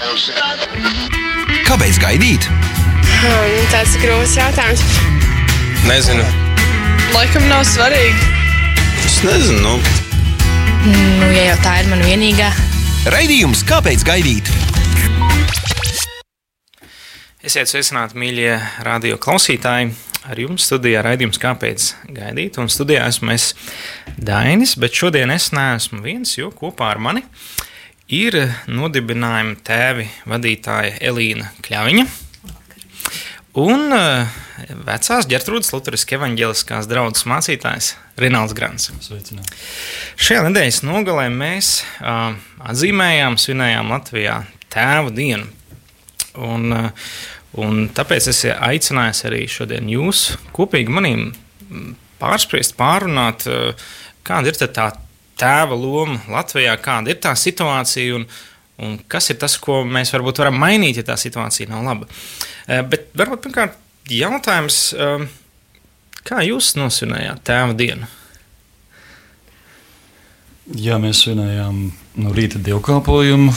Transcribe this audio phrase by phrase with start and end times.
[0.00, 2.46] Kāpēc gaidīt?
[3.20, 4.80] Hmm, tas ir grūts jautājums.
[5.84, 6.24] Nezinu.
[7.12, 8.30] Laikam nav svarīgi.
[9.04, 9.60] Es nezinu.
[9.60, 9.74] Nu.
[10.88, 12.48] Nu, ja jau tā ir mana vienīgā.
[13.12, 14.48] Raidījums Kāpēc gaidīt?
[17.44, 18.56] Esiet sveicināti, mīļie
[18.86, 19.92] radio klausītāji.
[20.32, 22.56] Ar jums studijā raidījums Kāpēc gaidīt?
[22.60, 23.52] Un studijā esmu es
[24.16, 27.28] Dainis, bet šodien es neesmu viens, jo kopā ar mani
[28.10, 28.36] ir
[28.70, 32.06] nodibinājuma tēvi vadītāja Elīna Kļaviņa
[33.60, 34.40] un uh,
[34.86, 38.90] vecās ģertrūdas Lutheriskās evaņģēliskās draudzes mācītājs Rināls Grants.
[39.02, 39.50] Sveicināt.
[40.20, 42.34] Šajā nedēļas nogalē mēs uh,
[42.70, 44.40] atzīmējām, svinējām Latvijā
[44.74, 45.46] tēvu dienu.
[46.38, 47.12] Un, uh,
[47.62, 51.30] un tāpēc es aicināju arī šodien jūs kopīgi manim
[52.22, 53.90] pārspriest, pārunāt, uh,
[54.26, 54.90] kāda ir tā
[55.40, 58.26] tēva loma Latvijā, kāda ir tā situācija un,
[58.84, 62.08] un kas ir tas, ko mēs varbūt varam mainīt, ja tā situācija nav laba.
[62.66, 63.78] Eh, bet varbūt pirmkārt
[64.10, 65.26] jautājums, eh,
[66.26, 68.08] kā jūs nosvinējāt tēva dienu?
[70.70, 71.78] Jā, mēs svinējām
[72.22, 73.50] no rīta dievkalpojumu.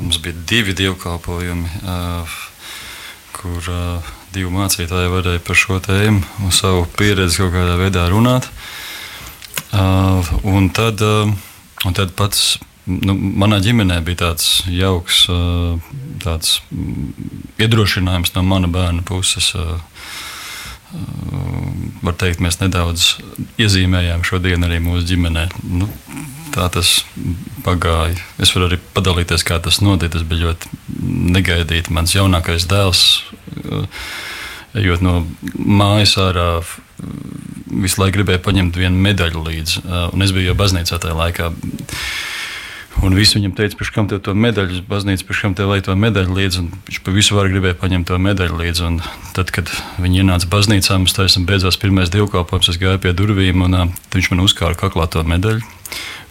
[0.00, 1.68] Mums bija divi dievkalpojumi,
[3.36, 3.68] kur
[4.32, 8.48] divi mācītāji varēja par šo tēmu un savu pieredzi kaut kādā veidā runāt.
[8.48, 8.87] Uh,
[9.72, 11.30] un, tad, uh,
[11.84, 15.76] un tad pats nu, manā ģimenē bija tāds jauks uh,
[16.24, 16.58] tāds
[17.60, 19.52] iedrošinājums no mana bērna puses.
[19.54, 19.78] Uh,
[22.00, 23.18] var teikt, mēs nedaudz
[23.60, 25.44] iezīmējām šo dienu arī mūsu ģimenē.
[25.68, 25.88] Nu,
[26.54, 27.02] tā tas
[27.66, 28.16] pagāja.
[28.40, 30.16] Es varu arī padalīties, kā tas notika.
[30.16, 30.72] Tas bija ļoti
[31.36, 31.92] negaidīti.
[31.94, 33.02] Mans jaunākais dēls,
[34.78, 35.20] ejot no
[35.54, 36.48] mājas ārā,
[37.68, 39.84] visu laiku gribēja paņemt vienu medaļu līdzi.
[40.12, 41.52] Un es biju jau baznīcā tajā laikā.
[42.98, 45.94] Un visi viņam teica, pēc kam tev to medaļu, baznīca, pēc kam tev lai to
[45.94, 46.62] medaļu līdzi.
[46.88, 48.86] Viņš pa visu varu gribēja paņemt to medaļu līdzi.
[48.88, 48.96] Un
[49.36, 49.70] tad, kad
[50.02, 54.32] viņi ienāca baznīcā, mums taisam beidzās pirmais divkalpojums, es gāju pie durvīm un uh, viņš
[54.32, 55.62] man uzkāra kaklā to medaļu.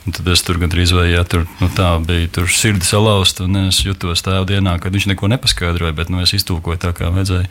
[0.08, 2.30] Un tad es tur gandrīz vai jā, tur, nu, tā bija.
[2.38, 6.32] Tur sirds salauzta, un es jutos tādā dienā, kad viņš neko nepaskaidroja, bet nu, es
[6.38, 7.50] iztulkoju tā, kā vajadzēja.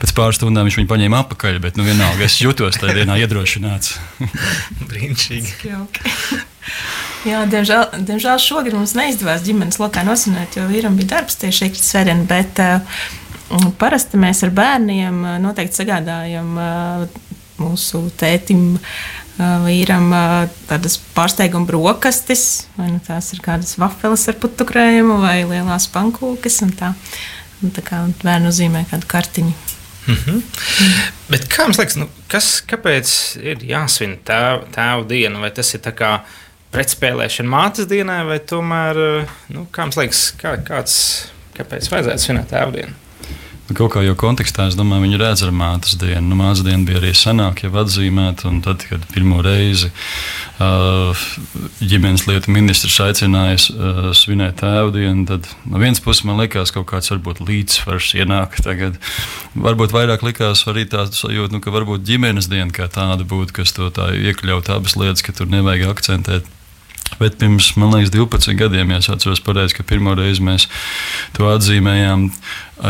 [0.00, 3.98] Pēc pāris stundām viņš viņu paņēma atpakaļ, bet nu, vienalga es jutos tajā dienā iedrošināts.
[4.88, 5.76] Brīnišķīgi.
[7.28, 11.84] Jā, diemžēl, diemžēl šogad mums neizdevās ģimenes lokā nosināt, jo vīram bija darbs tieši šī
[11.84, 12.24] svētdiena.
[12.30, 12.98] Bet uh,
[13.76, 17.18] parasti mēs ar bērniem noteikti sagādājam uh,
[17.60, 18.78] mūsu tētim
[19.38, 20.10] vīram
[20.68, 26.60] tādas pārsteiguma brokastis, vai nu tās ir kādas vafeles ar putukrējumu vai lielās pankūkas.
[26.66, 26.92] Un tā,
[27.62, 29.54] un tā kā bērnu zīmē kādu kartiņu.
[30.08, 30.34] Mm -hmm.
[30.34, 30.92] mm.
[31.28, 35.38] Bet kā jums liekas, nu, kas, kāpēc ir jāsvin tēva tēv diena?
[35.38, 35.82] Vai tas ir
[36.72, 40.94] pretspēlēšana mātes dienai, vai tomēr, nu, kā jums liekas, kā, kāds,
[41.56, 43.07] kāpēc vajadzētu svinēt tēva dienu?
[43.68, 46.22] Kaut kā jau kontekstā, es domāju, viņi redz ar mātes dienu.
[46.30, 48.48] Nu, mātes diena bija arī senāk, jau atzīmēta.
[48.64, 49.90] Tad, kad pirmo reizi
[50.64, 51.26] uh,
[51.84, 56.80] ģimenes lietu ministrs aicināja uh, svinēt tēvu dienu, tad no vienas puses man likās, ka
[56.80, 58.56] kaut kāds varbūt līdzsvars ienāk.
[58.68, 58.96] Tagad
[59.52, 63.76] varbūt vairāk likās arī tāds sajūta, nu, ka varbūt ģimenes diena kā tāda būtu, kas
[63.76, 66.48] to tā iekļaut abas lietas, ka tur nevajag akcentēt
[67.18, 70.68] Bet pirms, man liekas, 12 gadiem, ja es atceros pareizi, ka pirmo reizi mēs
[71.36, 72.28] to atzīmējām.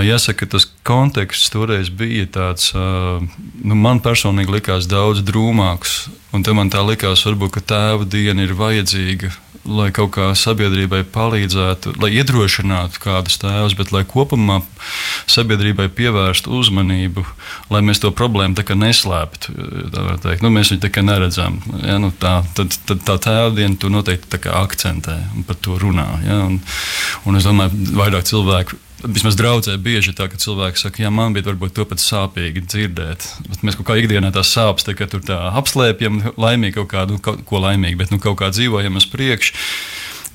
[0.05, 5.99] Jāsaka, tas konteksts toreiz bija tāds, nu, man personīgi likās daudz drūmāks.
[6.37, 9.33] Un te man tā likās, varbūt, ka tēva diena ir vajadzīga
[9.69, 14.61] lai kaut kā sabiedrībai palīdzētu, lai iedrošinātu kādus tēvus, bet lai kopumā
[15.29, 17.25] sabiedrībai pievērstu uzmanību,
[17.73, 19.55] lai mēs to problēmu neslēptu.
[20.43, 21.61] Nu, mēs viņu tā kā neredzam.
[21.85, 26.09] Ja, nu, tā, tad, tad tā tēvdiena tu noteikti akcentē un par to runā.
[26.27, 26.61] Ja, un,
[27.27, 31.47] un es domāju, vairāk cilvēku Vismaz draudzē bieži tā, ka cilvēki saka, ja man bija
[31.47, 33.27] varbūt to pat sāpīgi dzirdēt.
[33.47, 37.45] Bet mēs kaut kā ikdienā tās sāpes tā, tur tā apslēpjam, laimīgi kaut kādu, kaut
[37.47, 39.55] ko laimīgu, bet nu, kaut kā dzīvojam uz priekšu.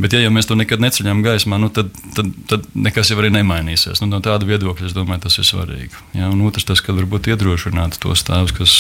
[0.02, 3.30] Bet, ja jau mēs to nekad neceļam gaismā, nu, tad, tad, tad nekas jau arī
[3.36, 4.02] nemainīsies.
[4.02, 6.00] Nu, no tāda viedokļa es domāju, tas ir svarīgi.
[6.18, 6.32] Ja?
[6.34, 8.78] Un otrs, tas, ka varbūt iedrošināt tos tēvus, kas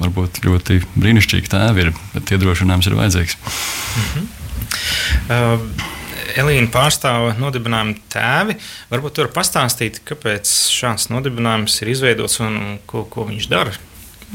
[0.00, 3.36] varbūt ļoti brīnišķīgi tēvi ir, bet iedrošinājums ir vajadzīgs.
[3.42, 4.32] Mm -hmm.
[5.28, 6.00] uh,
[6.40, 8.58] Elīna pārstāv nodibinājumu tēvi.
[8.92, 13.74] Varbūt tur pastāstīt, kāpēc šāds nodibinājums ir izveidots un ko, ko viņš dara.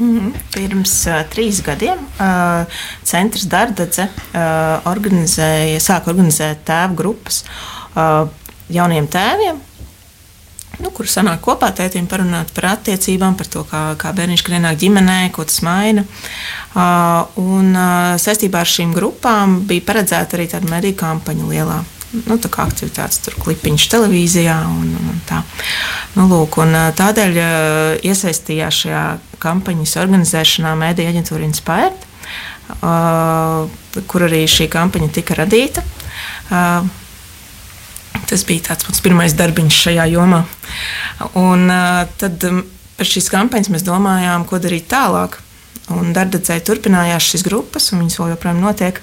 [0.00, 0.32] -hmm.
[0.54, 2.64] Pirms uh, trīs gadiem uh,
[3.06, 7.42] Centrs Dārdadze uh, organizēja, sāka organizēt tēvu grupas
[7.94, 8.28] uh,
[8.70, 9.60] jauniem tēviem,
[10.80, 15.20] nu, kur sanāk kopā tētim parunāt par attiecībām, par to, kā, kā bērniņš ienāk ģimenē,
[15.34, 16.04] ko tas maina.
[16.70, 21.78] Uh, un uh, saistībā ar šīm grupām bija paredzēta arī tāda mediju kampaņa lielā,
[22.26, 24.58] nu, aktivitātes, tur klipiņš televīzijā.
[24.68, 25.42] Un, un tā.
[26.18, 27.42] nu, lūk, un tādēļ
[28.06, 29.04] iesaistījās šajā
[29.42, 31.92] kampaņas organizēšanā Mēdīņa aģentūra Inspire,
[34.10, 35.84] kur arī šī kampaņa tika radīta.
[38.30, 40.44] Tas bija tāds mans pirmais darbiņš šajā jomā.
[41.38, 41.66] Un,
[42.20, 42.44] tad
[43.00, 45.40] pēc šīs kampaņas mēs domājām, ko darīt tālāk.
[45.90, 49.00] Un darbdevēji turpinājās šīs grupas, un viņas vēl joprojām notiek.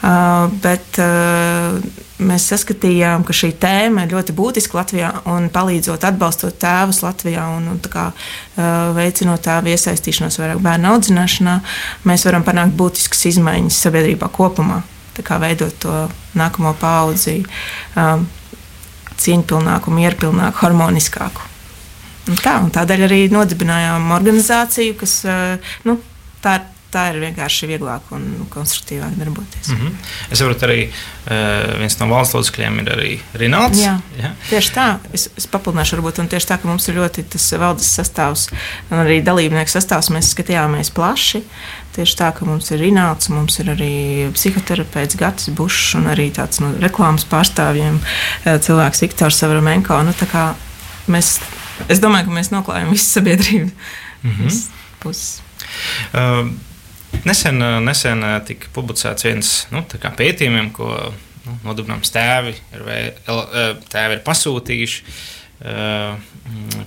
[0.00, 1.76] Uh, bet uh,
[2.24, 7.68] mēs saskatījām, ka šī tēma ir ļoti būtiska Latvijā un palīdzot, atbalstot tēvus Latvijā un,
[7.74, 8.64] un kā, uh,
[8.96, 11.58] veicinot tēvu iesaistīšanos vairāk bērnu audzināšanā,
[12.08, 14.80] mēs varam panākt būtiskas izmaiņas sabiedrībā kopumā.
[15.20, 16.06] Kā veidot to
[16.40, 17.42] nākamo paudzi
[18.00, 18.24] um,
[19.22, 21.48] cieņpilnāku, mierpilnāku, harmoniskāku.
[22.30, 25.16] Un tā, un tādēļ arī nodibinājām organizāciju, kas
[25.88, 25.96] nu,
[26.42, 26.60] tā,
[26.92, 29.72] tā ir vienkārši vieglāk un konstruktīvāk darboties.
[29.72, 30.12] Mm -hmm.
[30.30, 33.78] Es saprotu, arī uh, viens no valsts locekļiem ir arī Rinalds.
[33.78, 34.32] Jā, jā.
[34.50, 34.86] tieši tā.
[35.12, 38.48] Es, es papildināšu, varbūt, un tieši tā, ka mums ir ļoti tas valdes sastāvs
[38.90, 40.10] un arī dalībnieku sastāvs.
[40.10, 41.42] Mēs skatījāmies plaši.
[41.92, 43.92] Tieši tā, ka mums ir Rinalds, mums ir arī
[44.32, 47.98] psihoterapeits Gatis Bušs un arī tāds no reklāmas pārstāvjiem
[48.46, 49.98] cilvēks Viktors Savramenko.
[50.06, 50.14] Nu,
[51.12, 51.34] mēs,
[51.92, 53.68] es domāju, ka mēs noklājam visu sabiedrību.
[54.22, 54.60] Mm -hmm.
[55.02, 55.42] Puses.
[56.14, 56.48] Uh,
[57.24, 59.84] nesen, nesen tika publicēts viens nu,
[60.16, 61.12] pētījumiem, ko
[61.44, 63.46] nu, nodibināms tēvi ir, vēl,
[63.88, 65.04] tēvi ir pasūtījuši.
[65.62, 66.18] Uh,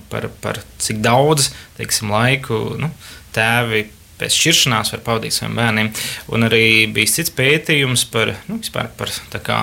[0.08, 2.90] par, par cik daudz teiksim, laiku nu,
[3.32, 3.86] tēvi
[4.20, 5.90] pēc šķiršanās var pavadīt saviem bērniem.
[6.34, 9.12] Un arī bija cits pētījums par, nu, par
[9.44, 9.60] kā,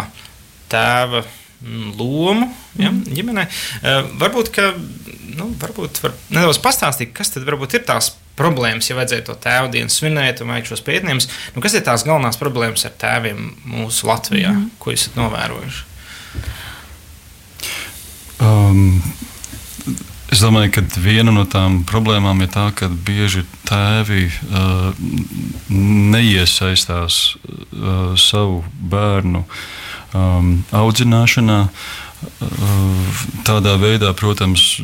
[0.74, 3.14] tēva mm, lomu ja, mm.
[3.14, 3.46] ģimenē.
[3.82, 4.72] Uh, varbūt, ka,
[5.38, 9.72] nu, varbūt var nedaudz pastāstīt, kas tad varbūt ir tās problēmas, ja vajadzēja to tēvu
[9.76, 11.30] dienu svinēt un vajag šos pētījumus.
[11.54, 15.92] Nu, kas ir tās galvenās problēmas ar tēviem mūsu Latvijā, mm ko esat novērojuši?
[18.44, 18.98] Um,
[20.34, 24.94] es domāju, ka viena no tām problēmām ir tā, ka bieži tēvi uh,
[25.70, 28.64] neiesaistās uh, savu
[28.94, 31.60] bērnu um, audzināšanā.
[31.68, 34.80] Uh, tādā veidā, protams,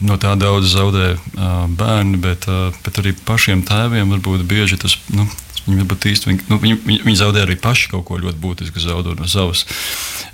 [0.00, 4.96] no tā daudz zaudē uh, bērni, bet, uh, bet arī pašiem tēviem varbūt bieži tas.
[5.12, 5.26] Nu,
[5.70, 9.20] Viņi, īsti, viņi, nu, viņi, viņi, viņi zaudē arī paši kaut ko ļoti būtisku, zaudot
[9.20, 9.66] no savas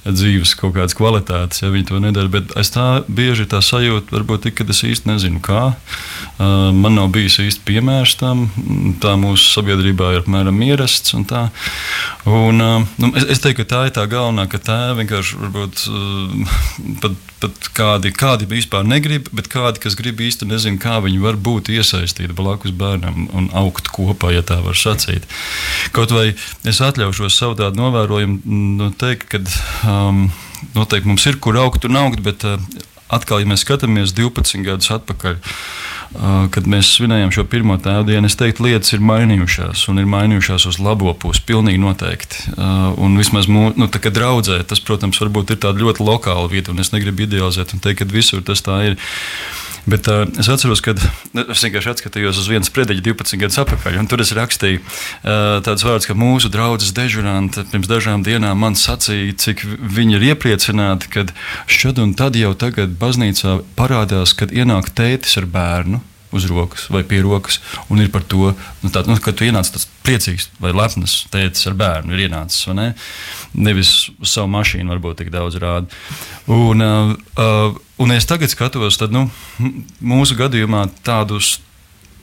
[0.07, 2.31] dzīves kaut kādas kvalitātes, ja viņi to nedara.
[2.33, 5.75] Bet es tā bieži tā sajūtu, varbūt tik, kad es īsti nezinu, kā.
[6.39, 8.47] Man nav bijis īsti piemērs tam.
[9.03, 11.15] Tā mūsu sabiedrībā ir apmēram ierasts.
[11.17, 11.47] Un tā.
[12.29, 15.87] un, nu, es, es teiktu, ka tā ir tā galvenā, ka tā vienkārši varbūt
[17.03, 21.37] pat pat kādi, kādi vispār negrib, bet kādi, kas grib īsti nezinu, kā viņi var
[21.37, 25.26] būt iesaistīti blakus bērnam un augt kopā, ja tā var sacīt.
[25.97, 26.29] Kaut vai
[26.69, 28.41] es atļaušos savu tādu novērojumu,
[28.81, 29.43] nu, teikt, ka
[29.89, 30.27] um,
[30.77, 32.61] noteikti mums ir kur augt un augt, bet uh,
[33.13, 35.41] atkal, ja mēs skatāmies 12 gadus atpakaļ,
[36.17, 40.07] Uh, kad mēs svinējām šo pirmo tēvu dienu, es teiktu, lietas ir mainījušās un ir
[40.09, 41.43] mainījušās uz labo pusi.
[41.45, 42.55] Pilnīgi noteikti.
[42.55, 46.81] Uh, un vismaz mūsu nu, draudzē, tas, protams, varbūt ir tāda ļoti lokāla vieta, un
[46.81, 48.97] es negribu idealizēt un teikt, ka visur tas tā ir.
[49.87, 50.97] Bet uh, es atceros, ka
[51.37, 55.61] nu, es vienkārši atskatījos uz vienu sprediķu 12 gadus atpakaļ, un tur es rakstīju uh,
[55.63, 57.63] tādus vārdus, ka mūsu draugs dežurante.
[57.71, 61.29] Pirms dažām dienām man sacīja, cik viņi ir iepriecināti, ka
[61.71, 66.03] šad un tad jau tagad baznīcā parādās, kad ienāk tētis ar bērnu
[66.37, 67.61] uz rokas vai pie rokas.
[67.91, 68.53] Un ir par to,
[68.83, 72.69] nu, tā, nu, ka tu ienāc tāds priecīgs vai lepns tēvs ar bērnu, ir ienācis.
[72.77, 72.93] Ne?
[73.57, 75.91] Nevis uz savu mašīnu, varbūt tik daudz rāda.
[76.47, 79.27] Un, uh, uh, un es tagad skatos, tad nu,
[80.01, 81.61] mūsu gadījumā tādus.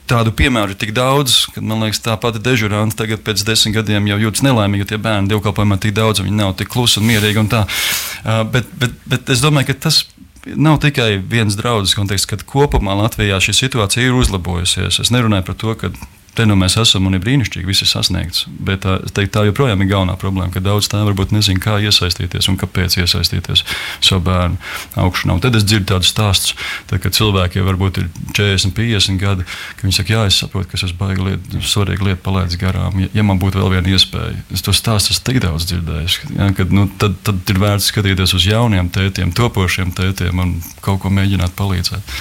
[0.04, 4.10] Tādu piemēru ir tik daudz, ka man liekas, tā pati dežurante tagad pēc desmit gadiem
[4.10, 7.40] jau jūtas nelaimīga, jo tie bērni dievkalpojumā tik daudz, viņi nav tik klusi un mierīgi.
[7.40, 7.62] Un tā.
[7.64, 10.02] uh, bet, bet, bet es domāju, ka tas
[10.46, 15.00] nav tikai viens draudzes konteksts, kad kopumā Latvijā šī situācija ir uzlabojusies.
[15.02, 15.90] Es nerunāju par to, ka
[16.34, 18.44] te nu mēs esam un ir brīnišķīgi, viss ir sasniegts.
[18.48, 22.48] Bet tā, teiktu, tā joprojām ir galvenā problēma, ka daudz tā varbūt nezina, kā iesaistīties
[22.50, 23.64] un kāpēc iesaistīties
[24.04, 24.58] savu bērnu
[25.04, 25.36] augšanā.
[25.36, 26.56] Un tad es dzirdu tādus stāstus,
[26.90, 29.46] tad, kad cilvēki jau varbūt ir 40, 50 gadi,
[29.78, 32.98] ka viņi saka, jā, es saprotu, ka es baigi lietu, svarīgi lietu palaidis garām.
[33.04, 36.50] Ja, ja man būtu vēl viena iespēja, es to stāstu esmu tik daudz dzirdējis, ja,
[36.58, 41.14] kad, nu, tad, tad ir vērts skatīties uz jauniem tētiem, topošiem tētiem un kaut ko
[41.14, 42.14] mēģināt palīdzēt.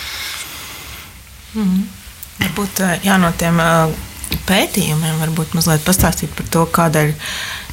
[1.53, 2.02] Mm -hmm.
[2.39, 3.59] Varbūt jā, no tiem
[4.47, 7.13] pētījumiem varbūt mazliet pastāstīt par to, kādēļ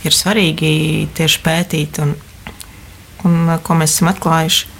[0.07, 0.73] ir svarīgi
[1.17, 2.12] tieši pētīt un,
[3.29, 4.76] un ko mēs esam atklājuši.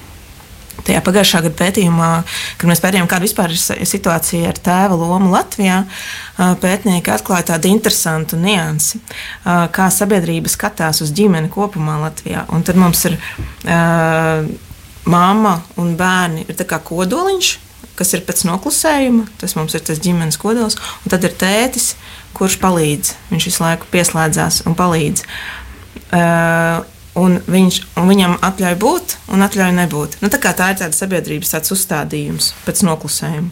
[0.81, 2.09] Tajā pagājušā gada pētījumā,
[2.57, 5.83] kad mēs pētījām, kāda vispār ir situācija ar tēva lomu Latvijā,
[6.63, 9.03] pētnieki atklāja tādu interesantu niansi,
[9.45, 12.47] kā sabiedrība skatās uz ģimeni kopumā Latvijā.
[12.57, 14.47] Un tad mums ir uh,
[15.11, 17.53] mamma un bērni ir kodoliņš,
[18.01, 19.27] kas ir pēc noklusējuma.
[19.41, 21.93] Tas mums ir tas ģimenes kodols, un tad ir tētis,
[22.37, 23.13] kurš palīdz.
[23.33, 25.29] Viņš visu laiku pieslēdzās un palīdz.
[26.11, 26.89] Uh,
[27.21, 30.13] Un, viņš, un viņam atļauj būt, un atļauj nebūt.
[30.23, 33.51] Nu, tā, tā ir tāda sabiedrības tāds uzstādījums pēc noklusējuma.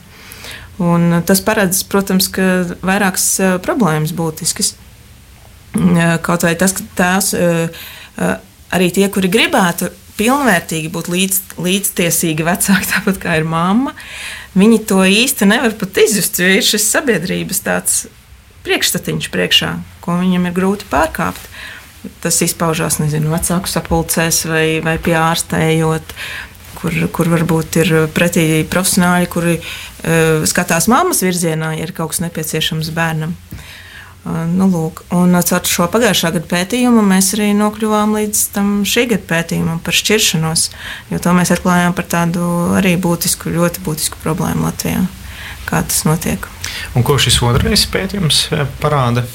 [0.87, 2.47] Un tas paredz, protams, ka
[2.87, 4.77] vairākas uh, problēmas būtiskas.
[6.23, 7.33] Kaut vai tas, ka tās
[8.73, 13.95] arī tie, kuri gribētu pilnvērtīgi būt līdz, līdztiesīgi vecāki, tāpat kā ir mamma,
[14.57, 17.99] viņi to īsti nevar pat izjust, jo ir šis sabiedrības tāds
[18.67, 19.73] priekšstatiņš priekšā,
[20.05, 21.51] ko viņam ir grūti pārkāpt.
[22.23, 26.15] Tas izpaužās nezinu, vecāku sapulcēs vai, vai pie ārstējot.
[26.79, 32.21] Kur, kur varbūt ir pretī profesionāļi, kuri uh, skatās mammas virzienā, ja ir kaut kas
[32.23, 33.33] nepieciešams bērnam.
[33.35, 33.65] Uh,
[34.53, 39.29] nu, lūk, un caur šo pagājušā gada pētījumu mēs arī nokļuvām līdz tam šī gada
[39.31, 40.69] pētījumam par šķiršanos,
[41.13, 45.07] jo to mēs atklājām par tādu arī būtisku, ļoti būtisku problēmu Latvijā.
[45.69, 46.47] Kā tas notiek?
[46.97, 48.47] Un ko šis otrais pētījums
[48.81, 49.27] parāda?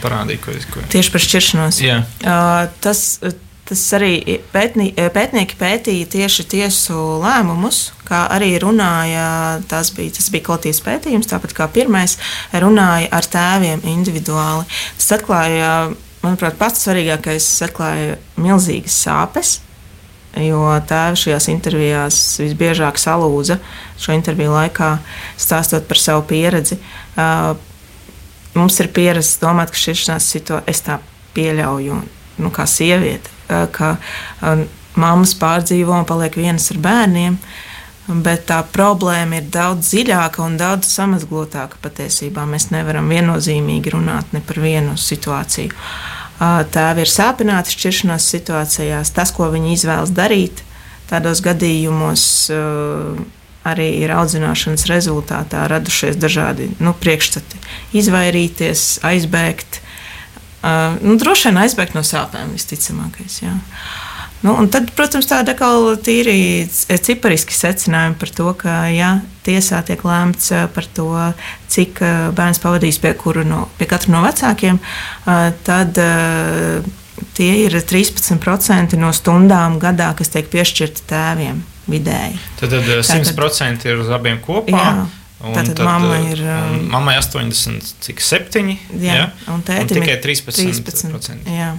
[0.00, 0.40] parādīja.
[0.40, 0.84] Ko, ko...
[0.92, 1.80] Tieši par šķiršanos.
[1.84, 1.98] Jā.
[2.24, 3.20] Uh, tas,
[3.68, 9.26] tas arī pētni, pētnieki pētīja tieši tiesu lēmumus, kā arī runāja,
[9.70, 12.18] tas bija, tas bija kolektīvs pētījums, tāpat kā pirmais,
[12.52, 14.66] runāja ar tēviem individuāli.
[15.00, 15.70] Tas atklāja,
[16.24, 19.58] manuprāt, pats svarīgākais, atklāja milzīgas sāpes.
[20.34, 23.60] Jo tēvs šajās intervijās visbiežāk salūza
[24.02, 24.96] šo interviju laikā,
[25.38, 26.80] stāstot par savu pieredzi.
[27.14, 27.54] Uh,
[28.58, 30.98] mums ir pieredze domāt, ka šķiršanās situācija, es tā
[31.38, 32.00] pieļauju,
[32.42, 33.96] nu, kā sieviete, ka
[35.00, 37.38] mammas pārdzīvo un paliek vienas ar bērniem.
[38.04, 42.44] Bet tā problēma ir daudz dziļāka un daudz samazglotāka patiesībā.
[42.44, 45.72] Mēs nevaram viennozīmīgi runāt ne par vienu situāciju.
[46.74, 49.12] Tēvi ir sāpināti šķiršanās situācijās.
[49.16, 50.60] Tas, ko viņi izvēlas darīt,
[51.08, 52.26] tādos gadījumos
[53.64, 57.60] arī ir audzināšanas rezultātā radušies dažādi nu, priekšstati.
[57.96, 59.80] Izvairīties, aizbēgt,
[61.04, 63.40] nu, droši vien aizbēgt no sāpēm visticamākais.
[63.42, 63.54] Jā.
[64.44, 69.14] Nu, tad, protams, tāda atkal tīri cipariski secinājumi par to, ka ja
[69.46, 71.08] tiesā tiek lēmts par to,
[71.72, 72.02] cik
[72.36, 73.14] bērns pavadīs pie,
[73.48, 74.82] no, pie katra no vecākiem,
[75.64, 76.00] tad
[77.38, 82.40] tie ir 13% no stundām gadā, kas tiek piešķirti tēviem vidēji.
[82.60, 84.76] Tad, tad 100% Tātad, ir uz abiem kopā.
[84.76, 84.94] Jā.
[85.52, 86.40] Tātad tad, mamma ir.
[86.40, 88.70] Um, mammai 80, cik 7.
[89.02, 89.26] Jā, jā?
[89.52, 90.84] un tētim un tikai 13%.
[90.88, 91.74] 13% jā.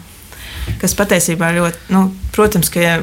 [0.82, 2.96] Kas patiesībā ļoti, nu, protams, ka ja,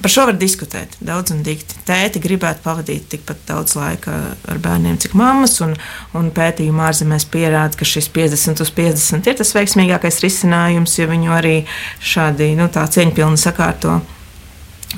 [0.00, 1.76] par šo var diskutēt daudz un dikti.
[1.88, 4.14] Tēti gribētu pavadīt tikpat daudz laika
[4.48, 5.74] ar bērniem, cik mammas, un,
[6.16, 11.34] un pētījumā ārzemēs pierāda, ka šis 50 uz 50 ir tas veiksmīgākais risinājums, jo viņu
[11.36, 11.56] arī
[12.00, 14.00] šādi, nu, tā cieņpilni sakārto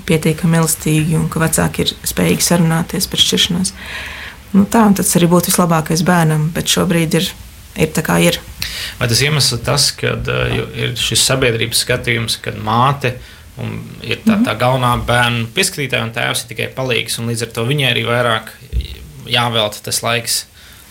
[0.08, 3.74] pietiekami elastīgi un ka vecāki ir spējīgi sarunāties par šķiršanos.
[4.54, 7.30] Nu, tā, tas arī būtu vislabākais bērnam, bet šobrīd ir,
[7.76, 8.40] ir tā kā ir.
[9.00, 13.16] Vai tas iemesls tas, ka uh, ir šis sabiedrības skatījums, kad māte
[14.06, 17.64] ir tā, tā galvenā bērnu pieskatītāja un tēvs ir tikai palīgs, un līdz ar to
[17.66, 18.52] viņai arī vairāk
[19.28, 20.44] jāvelta tas laiks.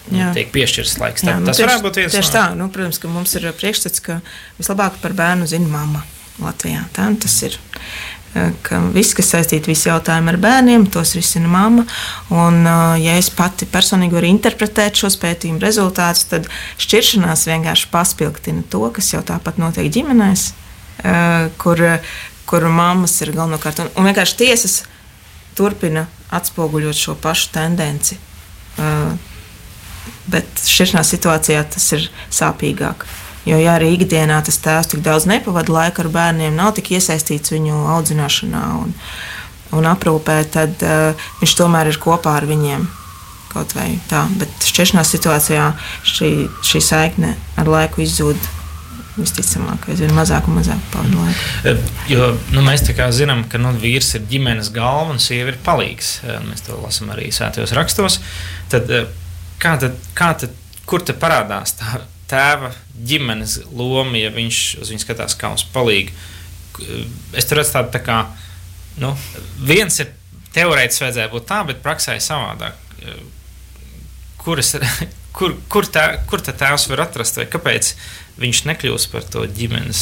[0.07, 0.29] Jā.
[0.31, 1.23] Tiek piešķirts laiks.
[1.25, 2.43] Jā, nu, tas tieši, varētu būt viens no tieši tā.
[2.55, 4.21] Nu, protams, ka mums ir priekšstats, ka
[4.55, 6.05] vislabāk par bērnu zina mamma
[6.39, 6.85] Latvijā.
[6.95, 7.57] Tā tas ir
[8.65, 11.85] ka viss, kas saistīts visi jautājumi ar bērniem, tos risina mamma.
[12.33, 12.61] Un,
[13.01, 16.49] ja es pati personīgi varu interpretēt šos pētījumu rezultātus, tad
[16.81, 20.49] šķiršanās vienkārši paspilgtina to, kas jau tāpat notiek ģimenēs,
[21.61, 21.83] kur,
[22.49, 23.83] kur mammas ir galvenokārt.
[23.85, 24.81] Un, un vienkārši tiesas
[25.57, 28.19] turpina atspoguļot šo pašu tendenci.
[30.27, 33.07] Bet šķiršanās situācijā tas ir sāpīgāk.
[33.47, 37.53] Jo, ja arī ikdienā tas tēvs tik daudz nepavada laika ar bērniem, nav tik iesaistīts
[37.53, 38.91] viņu audzināšanā un,
[39.77, 42.83] un aprūpē, tad uh, viņš tomēr ir kopā ar viņiem.
[43.47, 45.69] Kaut vai tā, bet šķiršanās situācijā
[46.05, 46.31] šī,
[46.67, 48.49] šī saikne ar laiku izzūd
[49.17, 51.45] visticamāk, aizvien mazāk un mazāk pavadu laiku.
[51.71, 51.79] Eh,
[52.11, 52.83] jo nu, mēs
[53.15, 56.11] zinām, ka nu, vīrs ir ģimenes galva un sieva ir palīgs.
[56.27, 58.19] Eh, mēs to lasām arī sētajos rakstos.
[58.69, 58.91] Tad,
[59.63, 60.53] kā tad, kā tad,
[60.85, 62.71] kur te parādās tā tēva
[63.07, 66.13] ģimenes loma, ja viņš uz viņu skatās kā uz palīgu.
[67.37, 68.19] Es tur redzu tādu tā kā,
[69.01, 69.13] nu,
[69.65, 70.11] viens ir
[70.55, 72.77] teorētiski vajadzēja būt tā, bet praksē ir savādāk.
[74.41, 74.73] Kur, es,
[75.37, 77.93] kur, kur, tā, kur tā tēvs var atrast, vai kāpēc
[78.41, 80.01] viņš nekļūst par to ģimenes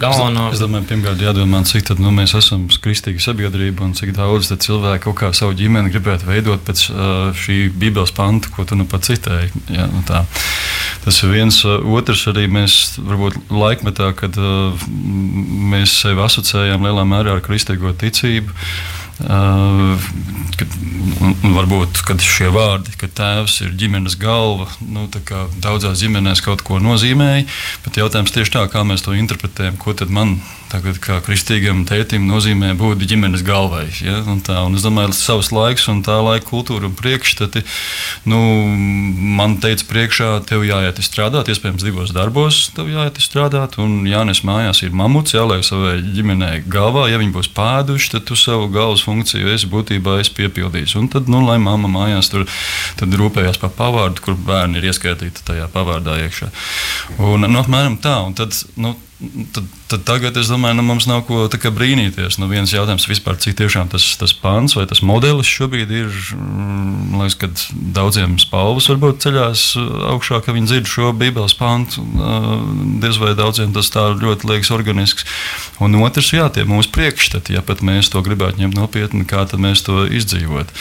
[0.00, 0.48] galveno.
[0.54, 5.10] Es domāju, pirmkārt, jādomā, cik tad, nu, mēs esam kristīga sabiedrība un cik daudz cilvēku
[5.10, 9.06] kaut kā savu ģimeni gribētu veidot pēc uh, šī Bībeles panta, ko tu nu pat
[9.08, 9.52] citēji.
[9.74, 10.24] Jā, nu tā.
[11.04, 11.60] Tas ir viens.
[11.64, 14.88] Otrs arī mēs varbūt laikmetā, kad uh,
[15.74, 18.54] mēs sevi asociējam lielā mērā ar kristīgo ticību.
[19.22, 20.74] Kad,
[21.22, 25.06] un, un varbūt šie vārdi, ka tēvs ir ģimenes galva, nu,
[25.62, 27.46] daudzās ģimenēs kaut ko nozīmēja.
[27.86, 30.38] Bet jautājums tieši tā, kā mēs to interpretējam, ko tad man
[30.74, 33.86] tagad, kā kristīgam tētim, nozīmē būt ģimenes galvai.
[34.02, 34.18] Ja?
[34.30, 37.62] Un tā, un es domāju, ka savs laiks un tā laika kultūra un priekšstati
[38.30, 38.40] nu,
[39.38, 43.78] man teica, priekšā tev jāiet strādāt, iespējams, divos darbos tev jāiet strādāt.
[43.82, 47.06] Un Jānis mājās ir mamuts, jāliek savai ģimenei galvā.
[47.12, 50.96] Ja viņi būs pēduši, tad tu savu galvas funkciju esi būtībā esi piepildījis.
[51.00, 52.48] Un tad, nu, lai mamma mājās tur
[53.24, 56.50] rūpējās par pavārdu, kur bērni ir ieskaitīti tajā pavārdā iekšā.
[57.20, 58.18] Un, nu, apmēram tā.
[58.26, 58.96] Un tad, nu,
[59.54, 62.38] Tad, tad tagad es domāju, ka nu, mums nav ko brīnīties.
[62.40, 66.10] Nu, viens jautājums vispār, cik tiešām tas, tas pants vai tas modelis šobrīd ir.
[66.36, 67.50] Mm, man liekas, ka
[67.96, 69.66] daudziem spalvas varbūt ceļās
[70.14, 72.04] augšā, ka viņi dzird šo Bībeles pantu.
[73.02, 75.28] Diez vai daudziem tas tā ļoti liekas organisks.
[75.84, 79.62] Un otrs, jā, tie mūsu priekšstati, ja pat mēs to gribētu ņemt nopietni, kā tad
[79.62, 80.74] mēs to izdzīvot.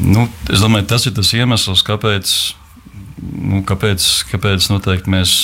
[0.00, 2.34] Nu, es domāju, tas ir tas iemesls, kāpēc
[3.20, 5.34] nu, kāpēc, kāpēc noteikti mēs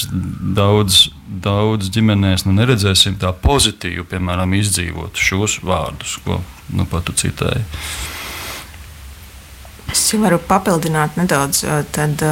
[0.56, 6.40] daudz, daudz ģimenēs nu, neredzēsim tā pozitīvi, piemēram, izdzīvot šos vārdus, ko
[6.76, 7.64] nu, pat citēji.
[9.92, 11.62] Es varu papildināt nedaudz.
[11.94, 12.24] Tad,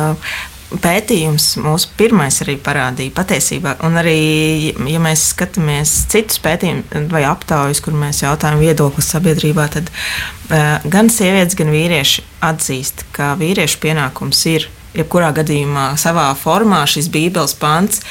[0.74, 7.82] Pētījums mūsu pirmais arī parādīja patiesībā, un arī, ja mēs skatāmies citus pētījumus vai aptaujas,
[7.84, 14.40] kur mēs jautājam viedokli sabiedrībā, tad uh, gan sievietes, gan vīrieši atzīst, ka vīriešu pienākums
[14.50, 18.02] ir jebkurā gadījumā savā formā šis Bībeles pants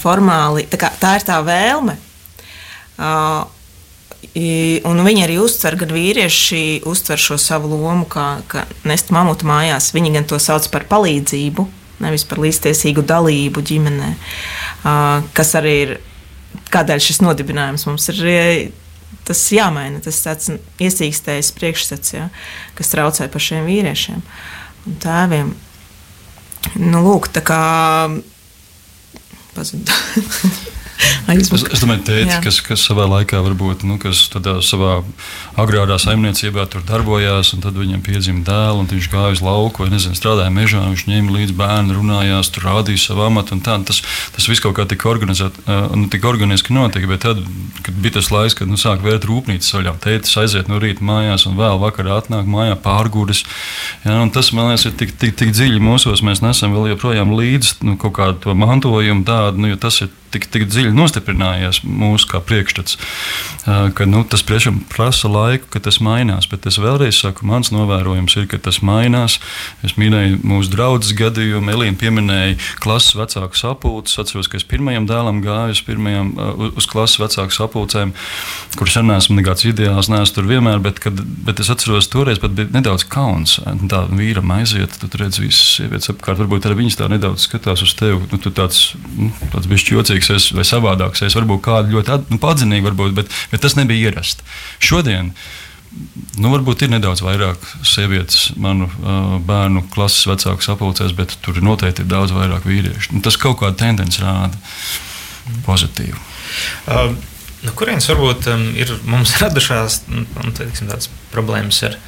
[0.00, 1.96] formāli, tā, kā, tā ir tā vēlme.
[3.00, 3.46] Uh,
[4.86, 9.90] un viņi arī uztver, gan vīrieši uztver šo savu lomu, kā, kā nest mamutu mājās.
[9.96, 11.64] Viņi gan to sauc par palīdzību,
[12.04, 14.10] nevis par līdztiesīgu dalību ģimenē,
[14.84, 15.96] uh, kas arī ir
[16.70, 18.70] kādēļ šis nodibinājums mums ir.
[19.26, 20.48] Tas jāmaina, tas tāds
[20.80, 22.28] iesīkstējis priekšstats, ja,
[22.74, 24.22] kas traucē pašiem vīriešiem
[24.88, 25.50] un tēviem.
[26.78, 27.60] Nu, lūk, tā kā
[29.56, 29.96] pazuda.
[31.30, 33.96] Es, es domāju, tēti, kas, kas savā laikā varbūt nu,
[34.66, 34.96] savā
[35.60, 39.92] agrārā saimniecībā tur darbojās, un tad viņam piedzima dēls, un viņš gāja uz lauku, vai
[39.94, 43.58] nezinu, strādāja mežā, viņš ņēma līdzi bērnu, runājās, tur rādīja savu amatu.
[43.64, 44.02] Tā, tas,
[44.34, 47.42] tas viss kaut kā tik, nu, tik organiski notika, bet tad,
[47.86, 51.46] kad bija tas laiks, kad nu, sāk vērt rūpnīcas vaļā, tētis aiziet no rīta mājās
[51.48, 53.44] un vēl vakarā atnāk mājā pārgūris.
[54.04, 57.80] Ja, tas, man liekas, ir tik, tik, tik dziļi mūsos, mēs nesam vēl joprojām līdzi
[57.86, 62.28] nu, kaut kādu to mantojumu tādu, nu, jo tas ir tik, tik dziļi nostiprinājies mūsu
[62.30, 62.98] kā priekšstats,
[63.66, 66.48] ka nu, tas priekšam prasa laiku, ka tas mainās.
[66.50, 69.38] Bet es vēlreiz saku, mans novērojums ir, ka tas mainās.
[69.86, 74.16] Es minēju mūsu draugu gadījumu, Elīna pieminēja klases vecāku sapulces.
[74.16, 76.32] Es atceros, ka es pirmajam dēlam gāju uz, pirmajam,
[76.76, 78.12] uz klases vecāku sapulcēm,
[78.78, 82.54] kuras arī neesmu nekāds ideāls, neesmu tur vienmēr, bet, kad, bet es atceros, toreiz pat
[82.56, 83.58] bija nedaudz kauns.
[83.90, 87.94] Tā vīram aiziet, tad redz visas sievietes apkārt, varbūt arī viņas tā nedaudz skatās uz
[87.98, 88.20] tevi.
[88.32, 91.24] Nu, tu tāds, nu, tāds bišķi jocīgs esi vai savādāks.
[91.24, 94.44] Es varbūt kādu ļoti at, nu, padzinīgi, varbūt, bet, bet tas nebija ierasts.
[94.82, 95.32] Šodien
[96.38, 102.04] nu, varbūt ir nedaudz vairāk sievietes manu uh, bērnu klases vecāku sapulcēs, bet tur noteikti
[102.04, 103.16] ir daudz vairāk vīriešu.
[103.16, 104.60] Nu, tas kaut kāda tendence rāda
[105.66, 106.18] pozitīvu.
[106.86, 107.14] Uh,
[107.66, 110.92] no kurienes varbūt um, ir mums radušās nu, teiksim,
[111.34, 111.98] problēmas ar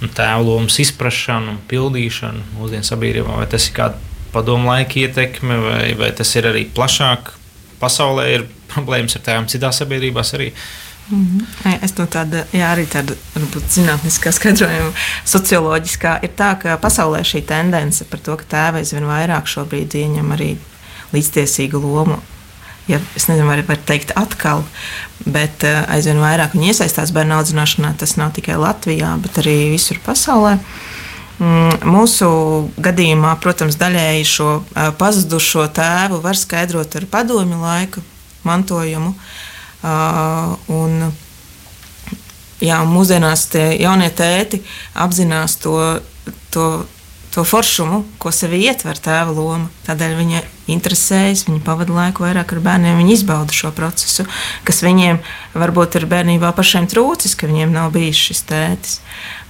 [0.00, 3.40] nu, tēvu lomas izpratšanu un pildīšanu mūsdienu sabiedrībā?
[3.42, 4.00] Vai tas ir kāda
[4.32, 7.35] padomu laika ietekme, vai, vai tas ir arī plašāk
[7.80, 10.52] pasaulē, ir problēmas ar tēviem citās sabiedrībās arī?
[10.52, 11.26] Uh, Mm
[11.64, 11.84] -hmm.
[11.84, 14.92] Es no tāda, jā, arī tāda varbūt, zinātniskā skaidrojuma,
[15.24, 20.32] socioloģiskā, ir tā, ka pasaulē šī tendence par to, ka tēvi aizvien vairāk šobrīd ieņem
[20.32, 20.56] arī
[21.12, 22.18] līdztiesīgu lomu.
[22.88, 24.64] Ja, es nezinu, vai var teikt atkal,
[25.24, 27.94] bet uh, aizvien vairāk viņi iesaistās bērnu audzināšanā.
[27.98, 30.54] Tas nav tikai Latvijā, bet arī visur pasaulē.
[30.54, 30.95] Mm,
[31.38, 32.28] mūsu
[32.80, 34.50] gadījumā, protams, daļēji šo
[34.98, 38.02] pazudušo tēvu var skaidrot ar padomju laiku
[38.46, 39.12] mantojumu.
[40.72, 40.96] Un,
[42.64, 44.62] jā, mūsdienās tie jaunie tēti
[44.94, 45.76] apzinās to,
[46.54, 46.86] to,
[47.36, 49.68] to foršumu, ko sevi ietver tēva loma.
[49.84, 50.38] Tādēļ viņi
[50.72, 54.24] interesējas, viņi pavada laiku vairāk ar bērniem, viņi izbauda šo procesu,
[54.64, 55.20] kas viņiem
[55.52, 58.96] varbūt ir bērnībā pašiem trūcis, ka viņiem nav bijis šis tētis.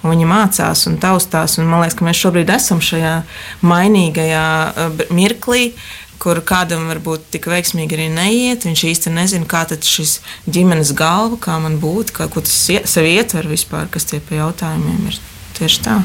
[0.02, 3.14] Un viņi mācās un taustās, un man liekas, ka mēs šobrīd esam šajā
[3.62, 5.70] mainīgajā uh, mirklī,
[6.18, 8.66] kur kādam varbūt tik veiksmīgi arī neiet.
[8.66, 10.18] Viņš īsti nezina, kā šis
[10.50, 15.10] ģimenes galva, kā man būtu, kā, ko tas sev ietver vispār, kas tie pie jautājumiem
[15.12, 15.22] ir.
[15.54, 16.00] Tieši tā.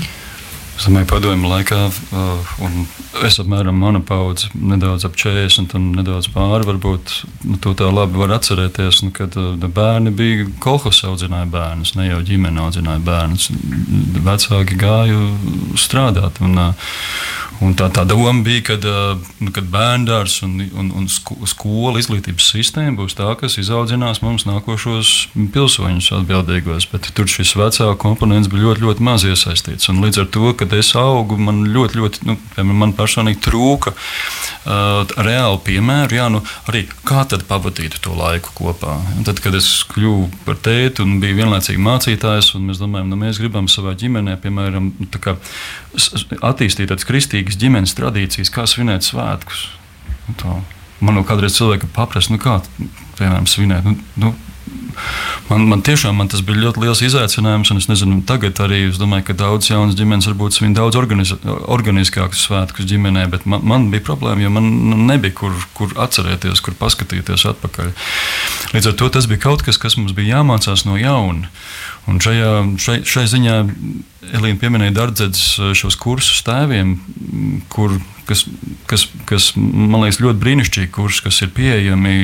[0.00, 0.23] Es
[0.78, 1.90] som aj povedal mlieka,
[2.58, 2.88] on
[3.26, 7.14] es apmēram mana paudze, nedaudz ap 40, un nedaudz pāri, varbūt
[7.46, 12.08] nu, to tā labi var atcerēties, nu, kad uh, bērni bija kolhos audzināja bērnus, ne
[12.10, 13.50] jau ģimene audzināja bērnus.
[14.24, 15.22] Vecāki gāja
[15.80, 16.42] strādāt.
[16.44, 16.92] Un, uh,
[17.62, 23.14] Un tā, tā doma bija, ka nu, bērngārs un, un, un skola izglītības sistēma būs
[23.18, 25.12] tā, kas izaudzinās mums nākošos
[25.54, 26.88] pilsoņus atbildīgos.
[26.90, 29.88] Bet tur šis vecāku komponents bija ļoti, ļoti maz iesaistīts.
[29.92, 33.92] Un līdz ar to, kad es augu, man ļoti, ļoti, nu, piemēram, man personīgi trūka
[33.94, 38.96] uh, reāli piemēru, jā, nu, arī kā tad pavadīt to laiku kopā.
[39.14, 43.20] Un tad, kad es kļuvu par tēti un biju vienlaicīgi mācītājs, un mēs domājam, nu,
[43.20, 45.36] mēs gribam savā ģimenē, piemēram, nu, kā,
[46.40, 49.68] attīstīt tādas kristīgas ģimenes tradīcijas, kā svinēt svētkus.
[50.28, 50.58] Nu, tā.
[51.04, 52.60] Man jau kādreiz cilvēki paprasa, nu kā
[53.18, 53.84] piemēram svinēt.
[53.84, 54.32] Nu, nu,
[55.50, 58.98] Man, man tiešām man tas bija ļoti liels izaicinājums, un es nezinu, tagad arī es
[59.00, 63.88] domāju, ka daudz jaunas ģimenes varbūt svin daudz organiz, organiskākus svētkus ģimenē, bet man, man
[63.92, 67.92] bija problēma, jo man nu, nebija kur, kur atcerēties, kur paskatīties atpakaļ.
[68.72, 71.50] Līdz ar to tas bija kaut kas, kas mums bija jāmācās no jauna.
[72.10, 73.60] Un šajā, šai, šai ziņā
[74.34, 76.96] Elīna pieminēja Dārdzēdas eh, šos kursus tēviem,
[77.72, 77.96] kur,
[78.28, 78.44] kas,
[78.90, 82.16] kas, kas man liekas ļoti brīnišķīgi kurs, kas ir pieejami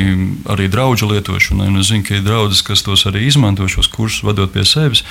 [0.53, 1.71] arī draugu lietošanai.
[1.81, 5.05] Es zinu, ka ir draugi, kas tos arī izmanto šos kursus, vadot pie sevis.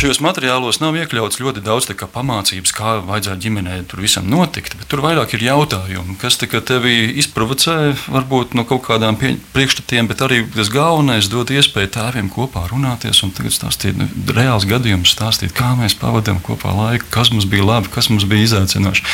[0.00, 5.02] Šajos materiālos nav iekļauts ļoti daudz pamācības, kā vajadzētu ģimenē tur visam notikt, bet tur
[5.04, 7.74] vairāk ir jautājumi, kas tevi izprovocē,
[8.08, 13.34] varbūt no kaut kādām priekšstatiem, bet arī tas galvenais dod iespēju tēviem kopā runāties un
[13.52, 18.08] stāstīt nu, reāls gadījumus, stāstīt, kā mēs pavadām kopā laiku, kas mums bija labi, kas
[18.08, 19.04] mums bija izaicinoši.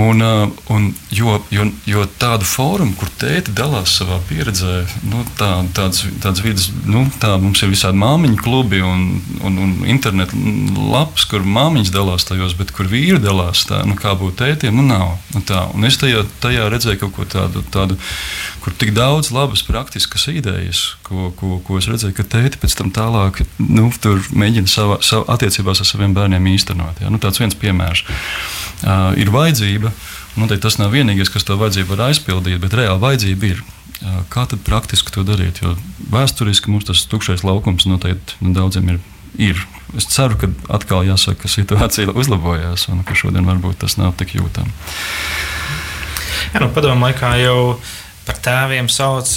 [0.00, 5.50] Un, uh, un, jo, jo, jo tādu fórumu, kur tēti dalās savā pieredzē, nu, tā,
[5.76, 9.02] tāds, tāds vidas, nu, tā mums ir visādi māmiņu klubi un,
[9.44, 10.38] un, un internetu
[10.80, 14.86] lapas, kur māmiņas dalās tajos, bet kur vīri dalās, tā, nu, kā būt tētiem, nu,
[14.88, 15.18] nav.
[15.36, 15.66] Nu, tā.
[15.76, 18.00] un es tajā, tajā redzēju kaut ko tādu, tādu,
[18.64, 22.94] kur tik daudz labas praktiskas idejas, ko, ko, ko es redzēju, ka tēti pēc tam
[22.96, 27.04] tālāk nu, mēģina savā, savā attiecībās ar saviem bērniem īstenot.
[27.04, 27.12] Ja?
[27.12, 29.81] Nu, tāds viens piemērs uh, ir vajadzība.
[30.38, 33.62] Noteikti tas nav vienīgais, kas to vajadzību var aizpildīt, bet reāli vajadzība ir.
[34.32, 35.60] Kā tad praktiski to darīt?
[35.62, 35.76] Jo
[36.12, 39.00] vēsturiski mums tas tukšais laukums noteikti nu, daudziem ir.
[39.38, 39.64] ir.
[39.96, 44.36] Es ceru, ka atkal jāsaka, ka situācija uzlabojās un ka šodien varbūt tas nav tik
[44.38, 44.72] jūtami.
[46.52, 47.58] Jā, nu, padomu laikā jau
[48.26, 49.28] par tēviem sauc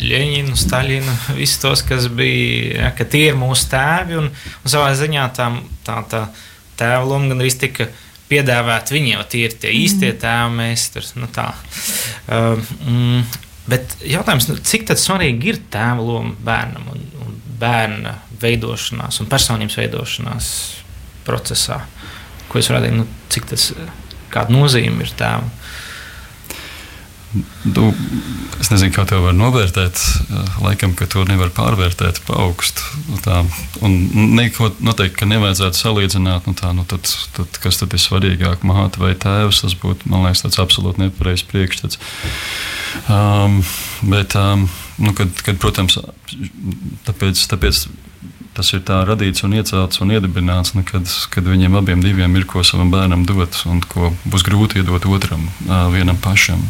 [0.00, 4.18] Ļeņinu, Staļinu, visus tos, kas bija, ja, ka tie ir mūsu tēvi.
[4.20, 5.50] Un, un savā ziņā tā,
[5.86, 6.24] tā, tā
[6.80, 7.90] tēva loma gan arī tika
[8.30, 10.56] piedāvāt viņiem, jo tie ir tie īstie tēvi.
[10.60, 11.48] Mēs tur nu, tā.
[12.30, 13.24] Mm,
[13.70, 19.78] bet jautājums, nu, cik svarīgi ir tēva loma bērnam un, un bērna veidošanās un personības
[19.82, 20.50] veidošanās
[21.26, 21.82] procesā?
[22.50, 23.70] Ko es varētu teikt, nu, cik tas,
[24.32, 25.50] kāda nozīme ir tēvam?
[27.30, 27.90] Nu,
[28.58, 30.00] es nezinu, kā to var novērtēt.
[30.64, 32.82] Laikam, ka to nevar pārvērtēt pa augstu.
[33.06, 33.44] Nu, tā,
[33.86, 33.94] un
[34.34, 36.48] neko noteikti nevajadzētu salīdzināt.
[36.50, 39.62] Nu, tā, nu, tad, tad, kas tad ir svarīgāk, māte vai tēvs?
[39.62, 42.02] Tas būtu, man liekas, tāds absolūti nepareizs priekšstats.
[43.06, 43.60] Um,
[44.10, 44.66] bet, um,
[44.98, 46.00] nu, kad, kad, protams,
[47.06, 47.84] tāpēc, tāpēc
[48.56, 51.06] tas ir tā radīts un iecelts un iedibināts, nu, kad,
[51.46, 52.02] viņiem abiem
[52.36, 55.46] ir ko savam bērnam dot un ko būs grūti iedot otram,
[55.94, 56.62] vienam pašam.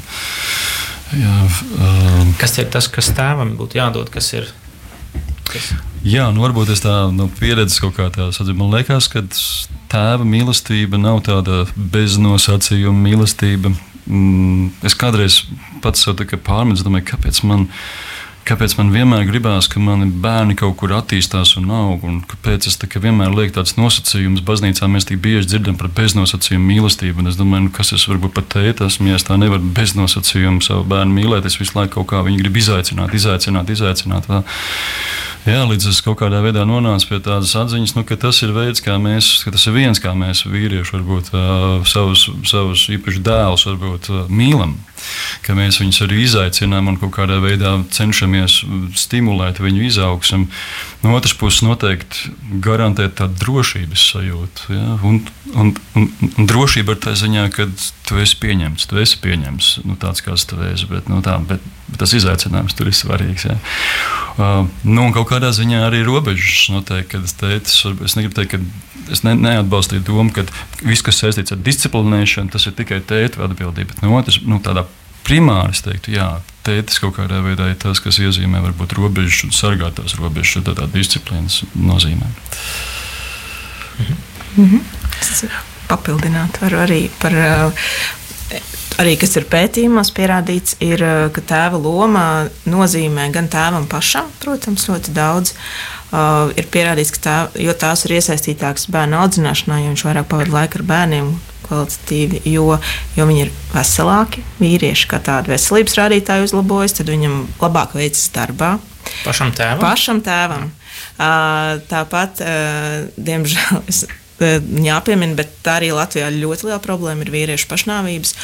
[1.10, 1.36] Jā,
[1.74, 4.12] um, kas ir tas, kas tēvam būtu jādod?
[4.14, 4.46] Kas ir,
[5.48, 5.72] kas?
[6.06, 8.58] Jā, nu varbūt es tā no pieredzes kaut kā tādu saprotu.
[8.60, 9.24] Man liekas, ka
[9.90, 13.74] tēva mīlestība nav tāda beznosacījuma mīlestība.
[14.06, 15.42] Mm, es kādreiz
[15.82, 17.74] pats sev pārmetu, domāju, kāpēc man ir
[18.48, 22.78] kāpēc man vienmēr gribās, ka mani bērni kaut kur attīstās un aug, un kāpēc es
[22.80, 24.44] tā, vienmēr lieku tādus nosacījumus.
[24.46, 28.36] Baznīcā mēs tik bieži dzirdam par beznosacījumu mīlestību, un es domāju, nu, kas es varbūt
[28.36, 32.12] pat teikt, esmu, ja es tā nevaru beznosacījumu savu bērnu mīlēt, es visu laiku kaut
[32.14, 34.30] kā viņu gribu izaicināt, izaicināt, izaicināt.
[34.30, 34.42] Tā.
[35.48, 38.82] Jā, līdz es kaut kādā veidā nonācu pie tādas atziņas, nu, ka tas ir veids,
[38.84, 41.30] kā mēs, ka tas ir viens, kā mēs vīrieši varbūt
[41.88, 44.76] savus, savus īpaši dēlus varbūt mīlam.
[45.40, 48.58] Ka mēs viņus arī izaicinām un kaut kādā veidā cenšamies
[49.00, 50.44] stimulēt viņu izaugsmu.
[51.00, 54.68] No otras puses, noteikti garantēt tādu drošības sajūtu.
[54.76, 54.98] Ja?
[55.08, 55.22] Un,
[55.54, 57.70] un, un, un drošība ir tā ziņā, ka
[58.04, 60.84] tu esi pieņemts, tu esi pieņemts nu, tāds, kāds tu esi.
[60.92, 63.46] Bet, nu, tā, bet, bet tas izaicinājums tur ir svarīgs.
[63.48, 63.58] Ja.
[64.40, 68.54] Uh, nu, un kaut kādā ziņā arī robežas noteikti, kad es teicu, es negribu teikt,
[68.54, 70.46] ka es ne, neatbalstīju domu, ka
[70.84, 73.94] viss, kas saistīts ar disciplinēšanu, tas ir tikai tēta atbildība.
[73.94, 74.86] Bet no otras, nu, tādā
[75.26, 76.28] primāri es teiktu, jā,
[76.66, 80.88] tētis kaut kādā veidā ir tas, kas iezīmē varbūt robežas un sargā tās robežas, tādā
[80.94, 82.30] disciplīnas nozīmē.
[84.00, 84.16] Mhm.
[84.56, 84.80] Mhm.
[85.90, 87.34] Papildināt varu arī par
[89.00, 91.02] arī kas ir pētījumos pierādīts, ir,
[91.34, 92.24] ka tēva loma
[92.68, 95.54] nozīmē gan tēvam pašam, protams, ļoti daudz.
[96.10, 97.36] Uh, ir pierādīts, ka tā,
[97.78, 101.28] tās ir iesaistītākas bērnu audzināšanā, jo viņš vairāk pavadīja laiku ar bērniem,
[101.68, 102.66] kvalitatīvi, jo,
[103.16, 104.42] jo viņi ir veselāki.
[104.58, 108.74] Vīrieši kā tādi veselības rādītāji uzlabojas, tad viņam labāk veicas darbā.
[109.22, 109.84] Pašam tēvam.
[109.84, 110.70] Pašam tēvam.
[111.20, 114.04] Uh, tāpat, uh, diemžēl, es
[114.40, 118.34] jāpiemina, bet tā arī Latvijā ļoti liela problēma ir vīriešu pašnāvības.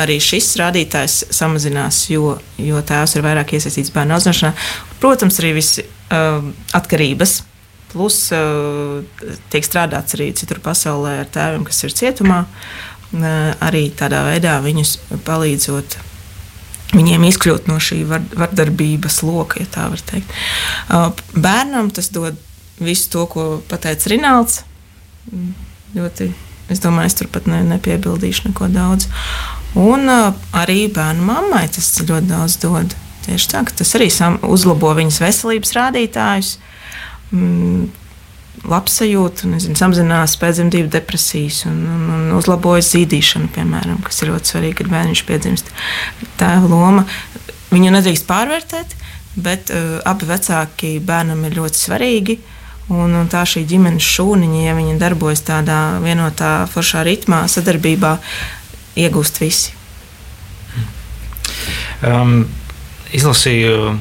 [0.00, 4.52] Arī šis rādītājs samazinās, jo, jo tēvs ir vairāk iesaistīts bērnu audzināšanā.
[5.02, 7.38] Protams, arī visi uh, atkarības.
[7.88, 9.00] Plus uh,
[9.48, 12.42] tiek strādāts arī citur pasaulē ar tēviem, kas ir cietumā.
[12.44, 15.96] Uh, arī tādā veidā viņus palīdzot
[16.92, 20.32] viņiem izkļūt no šī var, vardarbības loka, ja tā var teikt.
[20.88, 22.36] Uh, bērnam tas dod
[22.80, 24.62] visu to, ko pateica Rināls
[25.96, 26.30] ļoti,
[26.72, 29.08] es domāju, es turpat ne, nepiebildīšu neko daudz.
[29.78, 32.96] Un arī bērnu mammai tas ļoti daudz dod.
[33.26, 36.54] Tieši tā, tas arī sam, uzlabo viņas veselības rādītājus,
[37.30, 37.88] mm,
[38.68, 44.78] labsajūtu, nezinu, samazinās pēcdzemdību depresijas un, un, un uzlabojas zīdīšanu, piemēram, kas ir ļoti svarīgi,
[44.80, 45.72] kad bērniņš piedzimst.
[46.40, 47.04] Tēva loma
[47.68, 48.96] viņu nedrīkst pārvērtēt,
[49.38, 52.38] bet uh, abi vecāki bērnam ir ļoti svarīgi.
[52.40, 52.54] Uh,
[52.88, 58.14] Un, un tā šī ģimenes šūniņa, ja viņi darbojas tādā vienotā foršā ritmā, sadarbībā,
[58.96, 59.74] iegūst visi.
[62.00, 62.46] Um,
[63.12, 63.98] izlasīju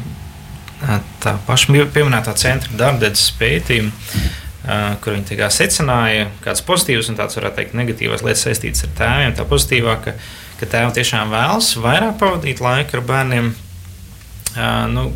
[1.20, 7.60] tā paša pieminētā centra darbdedzes pētījumu, uh, kur viņi secināja, kādas pozitīvas un tādas, varētu
[7.60, 9.36] teikt, negatīvas lietas saistītas ar tēviem.
[9.36, 10.16] Tā pozitīvā, ka,
[10.62, 13.52] ka tēvi tiešām vēlas vairāk pavadīt laiku ar bērniem.
[14.56, 15.10] Uh, nu,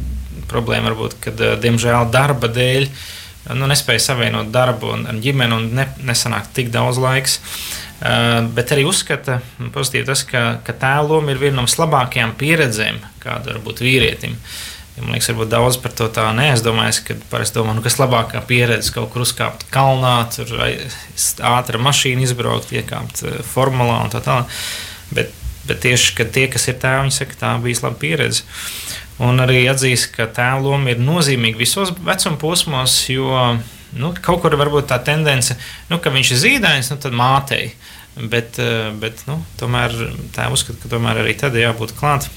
[0.51, 3.01] problēma varbūt, ka, diemžēl, darba dēļ uh,
[3.49, 7.39] nu, nespēja savienot darbu un, un ģimeni un ne, nesanāk tik daudz laiks.
[8.01, 9.39] Uh, bet arī uzskata
[9.73, 14.38] pozitīvi tas, ka, ka tēva loma ir viena no vislabākajām pieredzēm, kāda var būt vīrietim.
[14.95, 18.41] Ja, man liekas, varbūt daudz par to tā neaizdomājas, kad parasti domā, nu, kas labākā
[18.47, 20.49] pieredze kaut kur uzkāpt kalnā, tur
[21.51, 23.23] ātri mašīnu izbraukt, iekāpt
[23.54, 24.58] formulā un tā tālāk.
[25.15, 25.32] Bet,
[25.69, 28.43] bet tieši tie, kas ir tēvi, viņi saka, tā bija laba pieredze.
[29.21, 33.29] Un arī atzīst, ka tēva loma ir nozīmīga visos vecuma posmos, jo
[33.97, 35.57] nu, kaut kur varbūt tā tendence,
[35.91, 37.73] nu, ka viņš ir zīdainis, nu, tad mātei.
[38.12, 39.93] Bet, eh, bet nu, tomēr
[40.36, 42.27] tā uzskata, ka tomēr arī tad jābūt klāt.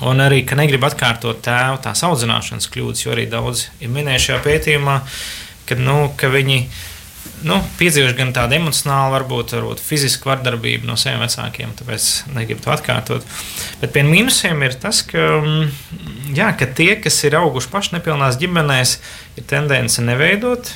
[0.00, 4.40] Un arī, ka negrib atkārtot tēva tās audzināšanas kļūdas, jo arī daudz ir minējuši šajā
[4.46, 4.94] pētījumā,
[5.68, 6.88] ka, nu, ka viņi viņi
[7.46, 12.74] nu, piedzīvojuši gan tādu emocionālu, varbūt, varbūt fizisku vardarbību no saviem vecākiem, tāpēc negribu to
[12.74, 13.26] atkārtot.
[13.80, 18.38] Bet pie mīnusiem ir tas, ka, mm, jā, ka tie, kas ir auguši paši nepilnās
[18.40, 18.98] ģimenēs,
[19.40, 20.72] ir tendence neveidot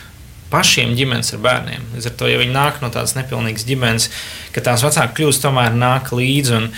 [0.55, 1.87] pašiem ģimenes ar bērniem.
[1.95, 4.09] Līdz ar to, ja viņi nāk no tādas nepilnīgas ģimenes,
[4.55, 6.55] ka tās vecāki kļūst tomēr nāk līdzi.
[6.59, 6.69] Un,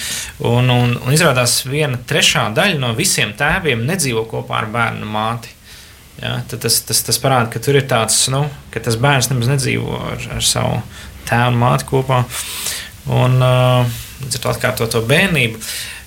[0.53, 5.56] un, un, un izrādās, viena trešā daļa no visiem tēviem nedzīvo kopā ar bērnu māti.
[6.17, 9.99] Ja, tas, tas, tas parāda, ka tur ir tāds, nu, ka tas bērns nemaz nedzīvo
[10.01, 10.79] ar, ar savu
[11.29, 12.23] tēvu un māti kopā.
[13.13, 15.61] Un uh, līdz ar to atkārto to bērnību.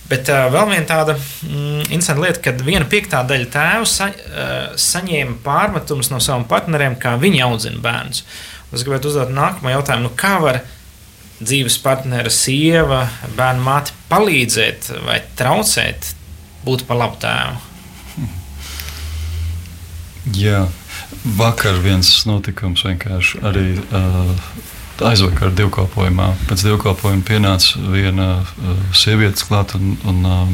[0.09, 4.57] Bet uh, vēl viena tāda mm, interesanta lieta, kad viena piektā daļa tēvu sa, uh,
[4.81, 8.25] saņēma pārmetumus no saviem partneriem, kā viņi audzina bērnus.
[8.73, 10.63] Es gribētu uzdot nākamo jautājumu, nu, kā var
[11.39, 13.05] dzīves partnera, sieva,
[13.37, 16.13] bērnu māte palīdzēt vai traucēt
[16.65, 17.68] būt par labu tēvu?
[20.37, 20.65] Jā,
[21.37, 23.67] vakar viens notikums vienkārši arī.
[23.89, 24.33] Uh,
[24.99, 26.33] Aizvakar divkalpojumā.
[26.49, 30.49] Pēc divkalpojuma pienāca viena uh, sieviete klāt, un, un uh,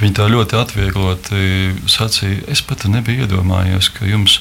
[0.00, 1.42] viņa tā ļoti atviegloti
[1.90, 4.38] sacīja, es pat nebiju iedomājies, ka jums,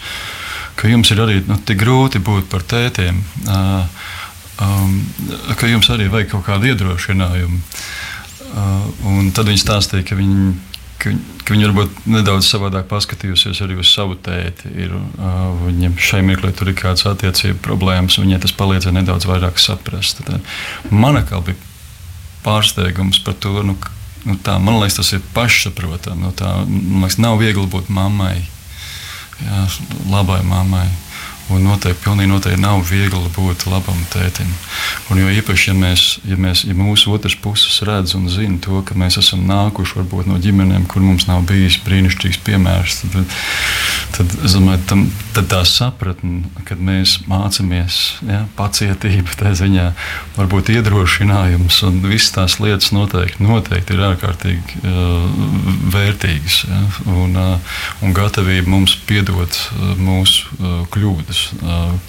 [0.79, 3.83] ka jums ir arī nu, tik grūti būt par tētiem, uh,
[4.63, 4.95] um,
[5.59, 7.59] ka jums arī vajag kaut kādu iedrošinājumu.
[8.49, 10.68] Uh, tad viņa stāstīja, ka viņa
[10.99, 11.13] ka,
[11.45, 14.71] ka viņa varbūt nedaudz savādāk paskatījusies arī uz savu tēti.
[14.85, 19.27] Ir, uh, viņam šai mirklī tur ir kādas attiecību problēmas, un viņai tas palīdzēja nedaudz
[19.29, 20.23] vairāk saprast.
[20.27, 20.45] Tad,
[20.91, 21.57] mana kā bija
[22.45, 23.75] pārsteigums par to, nu,
[24.27, 26.27] nu, tā, man liekas, tas ir pašsaprotami.
[26.27, 28.37] Nu, tā, man liekas, nav viegli būt mammai,
[29.43, 29.67] jā,
[30.11, 30.87] labai mammai.
[31.49, 34.49] Un noteikti, pilnīgi noteikti nav viegli būt labam tētim.
[35.09, 38.83] Un jo īpaši, ja, mēs, ja, mēs, ja mūsu otrs puses redz un zina to,
[38.85, 43.33] ka mēs esam nākuši varbūt, no ģimenēm, kur mums nav bijis brīnišķīgs piemērs, tad,
[44.15, 49.89] tad, domāju, tam, tad tā sapratne, kad mēs mācāmies ja, pacietību, tā ziņā,
[50.37, 55.27] varbūt iedrošinājums un visas tās lietas noteikti, noteikti ir ārkārtīgi uh,
[55.93, 56.61] vērtīgas.
[56.69, 56.81] Ja,
[57.13, 61.39] un, uh, un gatavība mums piedot uh, mūsu uh, kļūdas kļūdas,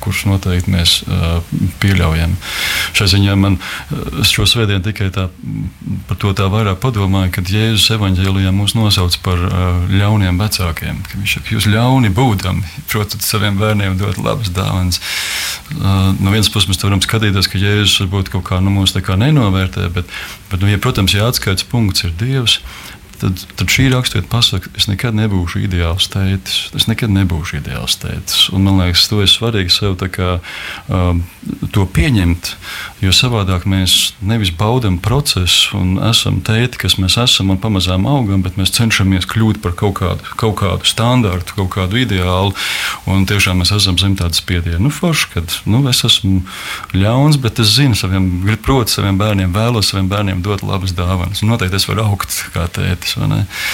[0.01, 0.95] kurš noteikti mēs
[1.81, 2.35] pieļaujam.
[2.97, 3.59] Šai ziņā man
[4.27, 5.29] šo svētdienu tikai tā,
[6.09, 9.41] par to tā vairāk padomāju, kad Jēzus evanģēlijā mūs nosauc par
[9.91, 11.03] ļauniem vecākiem.
[11.15, 15.01] Viņš saka, jūs ļauni būdami, protat saviem bērniem dot labas dāvanas.
[16.21, 20.07] No vienas puses mēs varam skatīties, ka Jēzus varbūt kaut kā nu, kā nenovērtē, bet,
[20.51, 22.61] bet nu, ja, protams, ja atskaits punkts ir Dievs,
[23.21, 26.71] tad, tad šī raksturība pasaka, es nekad nebūšu ideāls tētis.
[26.77, 28.49] Es nekad nebūšu ideāls tētis.
[28.55, 30.39] Un, man liekas, to ir svarīgi sev kā,
[30.89, 31.23] um,
[31.75, 32.55] to pieņemt,
[33.05, 38.45] jo savādāk mēs nevis baudām procesu un esam tēti, kas mēs esam un pamazām augam,
[38.45, 42.57] bet mēs cenšamies kļūt par kaut kādu, kaut kādu standārtu, kaut kādu ideālu.
[43.11, 44.81] Un tiešām mēs esam zem tādas spiediena.
[44.81, 46.41] Nu, forši, kad nu, es esmu
[46.97, 48.31] ļauns, bet es zinu, saviem,
[48.65, 51.45] protu saviem bērniem, vēlos saviem bērniem dot labas dāvanas.
[51.45, 53.67] Un noteikti es varu augt kā tētis lietas.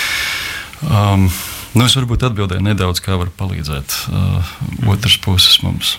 [0.86, 1.28] Um,
[1.76, 4.52] Nu, es varbūt atbildēju nedaudz, kā var palīdzēt uh,
[4.88, 5.96] otrs puses mums.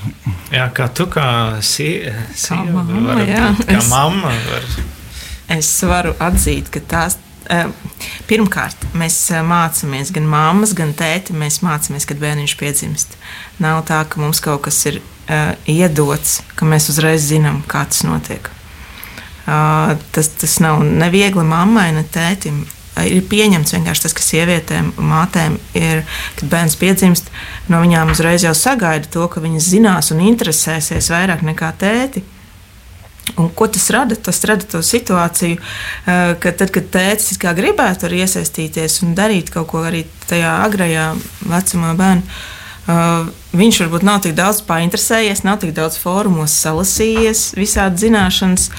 [0.49, 1.27] Jā, kā tu kā
[1.61, 3.43] sieva, kā mamma, var, jā.
[3.59, 4.65] kā es, mamma var.
[5.53, 7.19] Es varu atzīt, ka tās.
[7.47, 7.69] Uh,
[8.27, 11.35] pirmkārt, mēs uh, mācāmies gan mammas, gan tēti.
[11.37, 13.13] Mēs mācāmies, kad bērniņš piedzimst.
[13.63, 18.01] Nav tā, ka mums kaut kas ir uh, iedots, ka mēs uzreiz zinām, kā tas
[18.07, 18.49] notiek.
[19.45, 22.65] Uh, tas, tas nav neviegli mammai, ne tētim
[23.05, 26.01] ir pieņemts vienkārši tas, ka sievietēm, mātēm ir,
[26.39, 27.29] kad bērns piedzimst,
[27.71, 32.23] no viņām uzreiz jau sagaida to, ka viņas zinās un interesēsies vairāk nekā tēti.
[33.37, 34.15] Un ko tas rada?
[34.15, 35.59] Tas rada to situāciju,
[36.05, 41.09] ka tad, kad tēvs gribētu iesaistīties un darīt kaut ko arī tajā agrajā
[41.43, 42.23] vecumā, bērnam,
[42.87, 48.69] Uh, viņš varbūt nav tik daudz painteresējies, nav tik daudz fórumos salasījies, visādi zināšanas.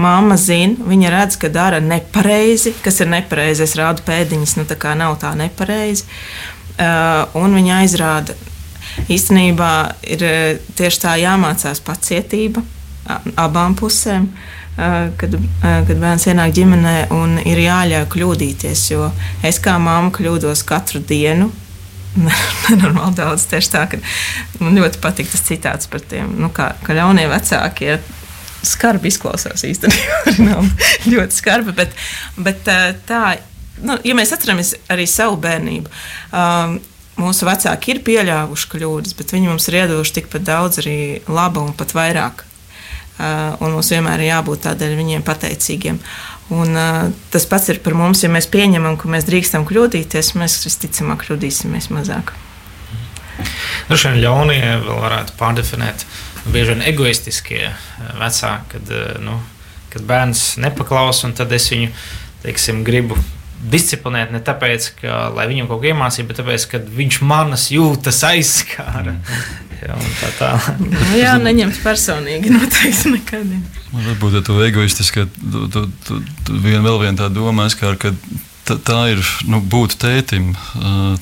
[0.00, 3.66] Māma zina, viņa redz, ka dara nepareizi, kas ir nepareizi.
[3.66, 6.06] Es rādu pēdiņas, nu tā kā nav tā nepareizi.
[6.78, 8.36] Uh, un viņa aizrāda,
[9.12, 9.72] īstenībā
[10.16, 10.24] ir
[10.78, 12.64] tieši tā jāmācās pacietība
[13.36, 14.30] abām pusēm.
[14.32, 14.56] Uh,
[15.18, 16.96] kad, kad bērns ienāk ģimenē,
[17.50, 18.84] ir jāļauj kļūdīties.
[18.92, 19.10] Jo
[19.46, 21.50] es kā mamma kļūdos katru dienu,
[22.16, 23.46] nenormāli daudz.
[23.50, 24.00] Tieši tā, ka
[24.62, 28.06] man ļoti patīk tas citāts par tiem, nu, kā, ka ļaunie vecāki ir.
[28.58, 30.56] Skarbi izklausās īstenībā.
[31.12, 31.92] ļoti skarbi, bet,
[32.42, 32.66] bet
[33.06, 33.20] tā,
[33.86, 35.92] nu, ja mēs atceramies arī savu bērnību,
[36.34, 36.74] um,
[37.22, 40.98] mūsu vecāki ir pieļāvuši kļūdas, bet viņi mums ir iedoši tikpat daudz arī
[41.30, 42.44] laba un pat vairāk.
[43.18, 45.96] Uh, un mums vienmēr ir jābūt tādēļ viņiem pateicīgiem.
[46.54, 48.22] Un, uh, tas pats ir par mums.
[48.24, 52.32] Ja mēs pieņemam, ka mēs drīkstam kļūdīties, mēs visticamāk kļūdīsimies mazāk.
[53.88, 56.06] Nu, šiem ļaunie vēl varētu pārdefinēt
[56.48, 57.68] bieži vien egoistiskie
[58.18, 59.38] vecāki, kad, nu,
[59.92, 61.92] kad bērns nepaklausa, un tad es viņu
[62.44, 63.18] teiksim, gribu
[63.58, 68.22] disciplinēt ne tāpēc, ka, lai viņam kaut ko iemācītu, bet tāpēc, ka viņš manas jūtas
[68.28, 69.16] aizskāra.
[69.18, 69.64] Mm.
[69.78, 70.52] Jā, tā tā.
[70.82, 73.52] nu, jā, neņemt personīgi noteikti nekad.
[73.88, 78.12] Varbūt tā egoistiski, ka tu, tu, tu vien, vēl viena tā doma aizskāra, ka
[78.68, 80.52] tā, tā ir nu, būt tētim,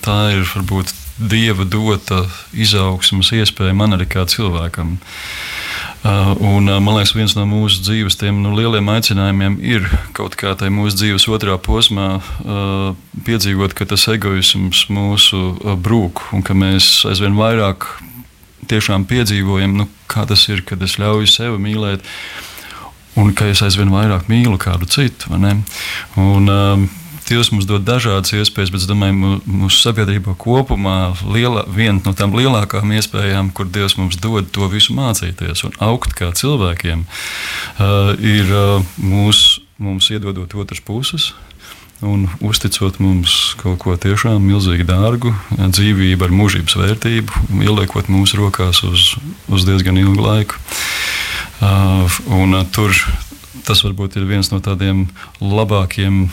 [0.03, 4.97] tā ir varbūt dieva dota izaugsmas iespēja man arī kā cilvēkam.
[6.07, 10.75] Un, man liekas, viens no mūsu dzīves tiem, nu, lieliem aicinājumiem ir kaut kā tajā
[10.75, 12.21] mūsu dzīves otrā posmā
[13.27, 15.41] piedzīvot, ka tas egoisms mūsu
[15.83, 17.89] brūk un ka mēs aizvien vairāk
[18.71, 22.07] tiešām piedzīvojam, nu, kā tas ir, kad es ļauju sev mīlēt,
[23.17, 25.33] un ka es aizvien vairāk mīlu kādu citu.
[25.33, 26.87] Un, um,
[27.27, 32.37] Dievs mums dod dažādas iespējas, bet es domāju, mūsu sabiedrībā kopumā liela, viena no tām
[32.39, 38.53] lielākām iespējām, kur Dievs mums dod to visu mācīties un augt kā cilvēkiem, uh, ir
[38.55, 41.33] uh, mūs, mums iedodot otras puses,
[41.99, 48.85] un uzticot mums kaut ko tiešām milzīgi dārgu, dzīvību ar mūžības vērtību, ieliekot mūsu rokās
[48.87, 49.17] uz,
[49.51, 50.63] uz diezgan ilgu laiku.
[50.63, 51.16] Uh,
[51.61, 52.93] un, uh, tur
[53.67, 55.07] tas varbūt ir viens no tādiem
[55.43, 56.27] labākiem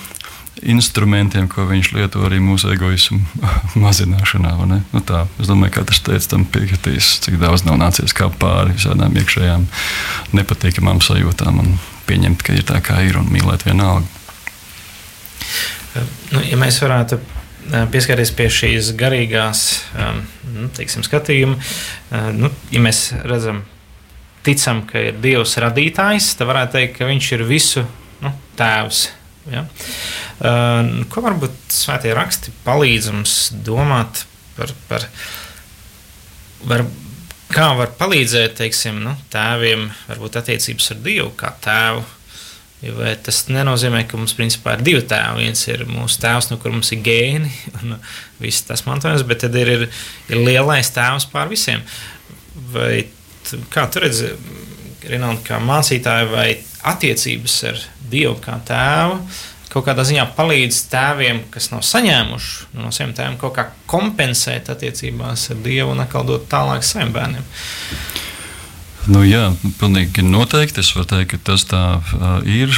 [0.69, 3.19] instrumentiem, ko viņš lieto arī mūsu egoismu
[3.83, 4.53] mazināšanā.
[4.93, 8.75] Nu tā, es domāju, ka tas teica tam piekritīs, cik daudz nav nācies kā pāri
[8.77, 9.65] visādām iekšējām
[10.37, 14.07] nepatīkamām sajūtām un pieņemt, ka ir tā kā ir un mīlēt vienalga.
[16.33, 17.19] Nu, ja mēs varētu
[17.93, 19.67] pieskarties pie šīs garīgās
[20.53, 21.59] nu, teiksim, skatījuma.
[22.35, 23.61] Nu, ja mēs redzam,
[24.45, 27.85] ticam, ka ir Dievs radītājs, tad varētu teikt, ka viņš ir visu
[28.23, 29.05] nu, tēvs.
[29.51, 29.65] Ja?
[31.11, 34.23] Ko varbūt svētie raksti palīdz mums domāt
[34.57, 35.07] par, par
[36.69, 36.85] var,
[37.53, 42.03] kā var palīdzēt teiksim, nu, tēviem, varbūt attiecības ar Dievu kā tēvu.
[42.97, 45.45] Vai tas nenozīmē, ka mums principā ir divi tēvi.
[45.45, 47.95] Viens ir mūsu tēvs, no kur mums ir gēni un
[48.43, 49.85] viss tas mantojums, bet tad ir, ir,
[50.27, 51.83] ir lielais tēvs pār visiem.
[52.73, 53.05] Vai
[53.73, 54.33] kā tu redzi,
[55.03, 56.47] Rinaldi, kā mācītāji, vai
[56.93, 57.81] attiecības ar
[58.13, 59.19] Dievu kā tēvu
[59.73, 65.47] kaut kādā ziņā palīdz tēviem, kas nav saņēmuši no saviem tēviem, kaut kā kompensēt attiecībās
[65.49, 67.47] ar Dievu un atkal dot tālāk saviem bērniem.
[69.09, 69.49] Nu, jā,
[69.81, 70.79] pilnīgi noteikti.
[70.79, 72.71] Es varu teikt, ka tas tā uh, ir.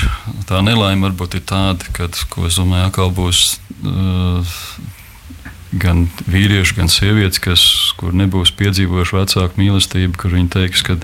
[0.50, 3.42] Tā nelaime varbūt ir tāda, ka, ko es domāju, atkal būs
[3.86, 4.56] uh,
[5.82, 7.66] gan vīrieši, gan sievietes, kas,
[8.00, 11.00] kur nebūs piedzīvojuši vecāku mīlestību, kur viņi teiks, ka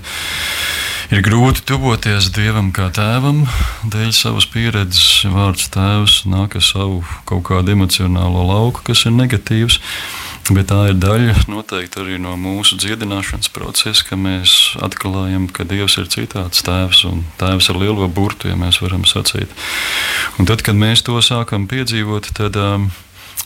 [1.12, 3.42] Ir grūti tuvoties dievam kā tēvam,
[3.84, 5.26] dēļ savas pieredzes.
[5.28, 9.76] Vārds tēvs nāk ar savu kaut kādu emocionālo lauku, kas ir negatīvs.
[10.48, 15.98] Bet tā ir daļa noteikti arī no mūsu dziedināšanas procesa, ka mēs atklājam, ka Dievs
[16.00, 19.52] ir citāds tēvs un tēvs ar lielo burtu, ja mēs varam sacīt.
[20.40, 22.56] Un tad, kad mēs to sākam piedzīvot, tad.
[22.56, 22.88] Um,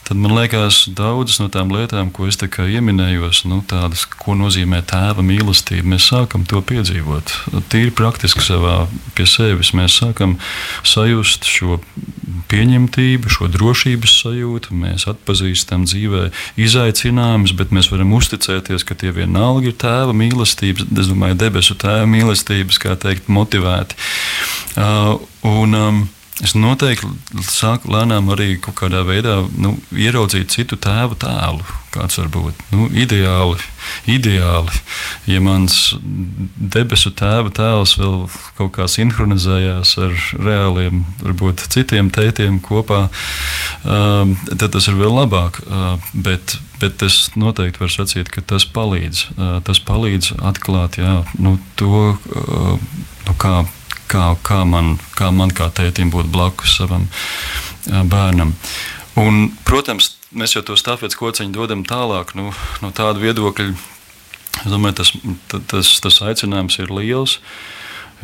[0.06, 5.24] tad man liekas, daudzas no tām lietām, ko es pieminējos, nu, tādas, ko nozīmē tēva
[5.24, 7.32] mīlestība, mēs sākam to piedzīvot.
[7.72, 8.86] Tīri praktiski savā
[9.16, 10.36] pie sevis mēs sākam
[10.86, 11.80] sajust šo
[12.50, 14.76] pieņemtību, šo drošības sajūtu.
[14.78, 16.28] Mēs atpazīstam dzīvē
[16.62, 22.06] izaicinājumus, bet mēs varam uzticēties, ka tie vienalga ir tēva mīlestības, es domāju, debesu tēva
[22.10, 23.98] mīlestības, kā teikt, motivēti.
[24.76, 25.16] Uh,
[25.48, 26.04] un, um,
[26.44, 27.08] Es noteikti
[27.48, 31.64] sāku lēnām arī kaut kādā veidā nu, ieraudzīt citu tēvu tēlu.
[31.94, 33.56] Kāds var būt nu, ideāli,
[34.12, 34.74] ideāli,
[35.32, 38.26] ja mans debesu tēva tēls vēl
[38.58, 43.06] kaut kā sinhronizējās ar reāliem, varbūt citiem tētiem kopā,
[43.88, 45.62] um, tad tas ir vēl labāk.
[45.64, 49.24] Uh, bet, bet es noteikti varu sacīt, ka tas palīdz.
[49.38, 52.76] Uh, tas palīdz atklāt jā, nu, to, uh,
[53.24, 53.62] nu, kā
[54.10, 57.08] kā, kā, man, kā man kā tētim būt blakus savam
[57.86, 58.54] bērnam.
[59.16, 62.50] Un, protams, mēs jau to stāvpēc kociņu dodam tālāk nu,
[62.82, 63.72] no tāda viedokļa.
[64.64, 65.12] Es domāju, tas,
[65.68, 67.40] tas, tas aicinājums ir liels.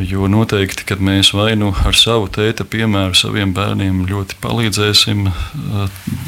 [0.00, 5.26] Jo noteikti, kad mēs vai nu ar savu tēta piemēru saviem bērniem ļoti palīdzēsim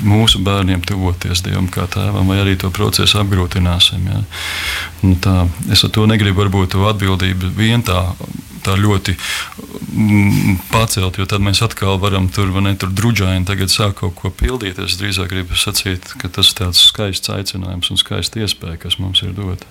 [0.05, 4.05] mūsu bērniem tuvoties Dievam kā tēvam, vai arī to procesu apgrūtināsim.
[4.13, 4.21] Ja.
[5.01, 8.03] Nu tā, es ar to negribu varbūt to atbildību vien tā
[8.65, 14.01] tā ļoti mm, pacelt, jo tad mēs atkal varam tur, ne, tur drudžaini tagad sākt
[14.03, 14.81] kaut ko pildīt.
[14.83, 19.25] Es drīzāk gribu sacīt, ka tas ir tāds skaists aicinājums un skaists iespēja, kas mums
[19.27, 19.69] ir dota.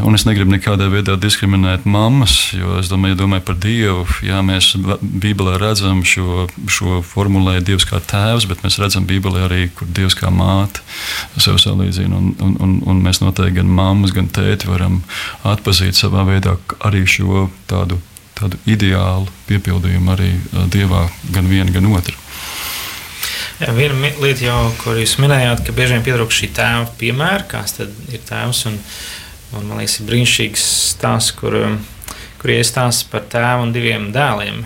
[0.00, 4.06] Un es negribu nekādā veidā diskriminēt mammas, jo es domāju, ja domāju par Dievu.
[4.24, 4.70] Jā, mēs
[5.02, 10.16] Bībelē redzam šo, šo formulēju Dievs kā tēvs, bet mēs redzam Bībelē arī, kur Dievs
[10.16, 10.80] kā māte
[11.36, 12.16] sev salīdzina.
[12.16, 15.02] Un, un, un, un mēs noteikti gan mammas, gan tēti varam
[15.44, 16.56] atpazīt savā veidā
[16.88, 18.00] arī šo tādu,
[18.38, 20.32] tādu ideālu piepildījumu arī
[20.72, 21.04] Dievā,
[21.36, 22.16] gan viena, gan otra.
[23.60, 27.76] Jā, viena lieta, jau, ko jūs minējāt, ka bieži vien pietrūkst šī tēva piemēra, kas
[27.84, 28.70] ir tēvs.
[28.72, 28.80] Un,
[29.52, 30.62] Un, man liekas, ir brīnišķīgs
[30.94, 31.74] stāsts, kur, um,
[32.40, 34.62] kur iestāsta par tēvu un diviem dēliem.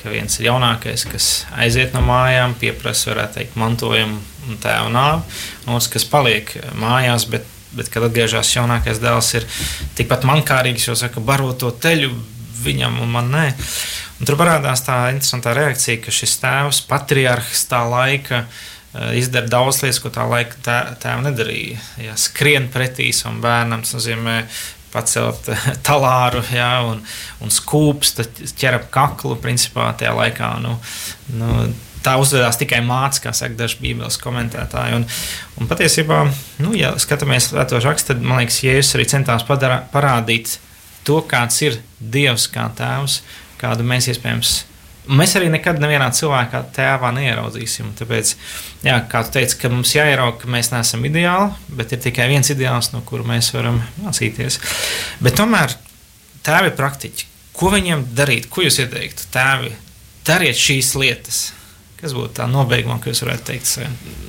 [0.00, 1.28] Ka viens ir jaunākais, kas
[1.60, 4.16] aiziet no mājām, pieprasa, varētu teikt, mantojumu
[4.48, 7.44] un tēva nāvi, un otrs, kas paliek mājās, bet,
[7.76, 9.46] bet kad atgriežas jaunākais dēls, ir
[9.98, 12.14] tikpat mankārīgs, jo saka, baro to teļu
[12.64, 13.46] viņam un man nē.
[14.20, 18.66] Un tur parādās tā interesantā reakcija, ka šis tēvs, patriarhs tā laika, uh,
[19.14, 21.78] izdara daudz lietas, ko tā laika tā, tēva nedarīja.
[22.02, 24.40] Ja skrien pretī savam bērnam, tas nozīmē
[24.90, 25.50] pacelt
[25.86, 27.04] talāru ja, un,
[27.42, 28.26] un skūpstu,
[28.58, 29.36] ķer ap kaklu.
[29.42, 30.74] Principā tajā laikā nu,
[31.38, 31.68] nu,
[32.04, 34.98] tā uzvedās tikai mācīja, kā saka daži bībeles komentētāji.
[34.98, 35.06] Un,
[35.60, 36.24] un patiesībā,
[36.64, 40.56] nu, ja skatāmies uz rakstu, tad man liekas, Jēzus arī centās padara, parādīt
[41.06, 43.20] to, kāds ir Dievs kā tēvs,
[43.60, 44.56] kādu mēs iespējams
[45.08, 47.94] Mēs arī nekad nevienā cilvēkā tēvā neieraudzīsim.
[47.98, 48.34] Tāpēc,
[48.84, 52.52] jā, kā tu teici, ka mums jāierauga, ka mēs neesam ideāli, bet ir tikai viens
[52.52, 54.60] ideāls, no kura mēs varam mācīties.
[55.24, 55.74] Bet tomēr
[56.46, 57.30] tēvi ir praktiķi.
[57.56, 58.46] Ko viņiem darīt?
[58.52, 59.26] Ko jūs ieteiktu?
[59.34, 59.72] Tēvi,
[60.28, 61.40] dariet šīs lietas.
[62.00, 63.74] Kas būtu tā nobeigumā, ko jūs varētu teikt,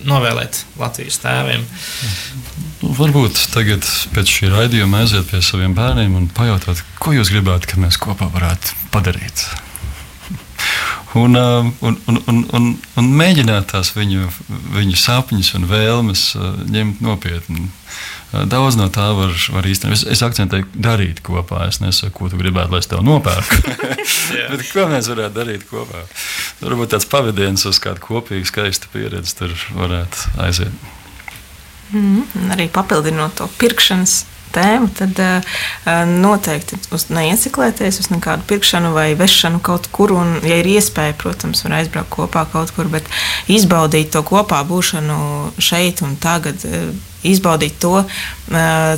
[0.08, 1.64] novēlēt Latvijas tēviem?
[2.98, 7.80] Varbūt tagad pēc šī raidījuma aiziet pie saviem bērniem un pajautāt, ko jūs gribētu, ka
[7.80, 9.46] mēs kopā varētu padarīt.
[11.14, 14.30] Un, um, un, un, un, un, un mēģināt tās viņu,
[14.78, 17.66] viņu sapņus un vēlmes uh, ņemt nopietni.
[18.32, 19.98] Uh, daudz no tā var, var īstenībā.
[19.98, 21.66] Es, es akcentēju, darīt kopā.
[21.68, 23.60] Es nesaku, ko tu gribētu, lai es tev nopērku.
[24.54, 26.06] Bet ko mēs varētu darīt kopā?
[26.64, 30.90] Varbūt tāds pavadiens uz kādu kopīgu, skaistu pieredzi tur varētu aiziet.
[31.92, 32.24] Mm,
[32.56, 34.22] arī papildinot to pirkšanas
[34.56, 35.60] tēmu, tad uh,
[36.08, 40.14] noteikti uz neieciklēties uz nekādu pirkšanu vai vešanu kaut kur.
[40.18, 43.08] Un, ja ir iespēja, protams, var aizbraukt kopā kaut kur, bet
[43.52, 45.22] izbaudīt to kopā būšanu
[45.62, 46.68] šeit un tagad.
[46.68, 46.92] Uh,
[47.22, 48.00] Izbaudīt to,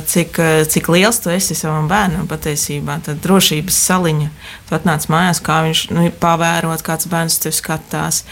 [0.08, 0.38] cik,
[0.72, 2.96] cik liels tu esi savam bērnam patiesībā.
[3.04, 4.30] Tad drošības saliņa.
[4.64, 8.22] Tu atnāc mājās, kā viņš nu, pavērot, kāds bērns tev skatās,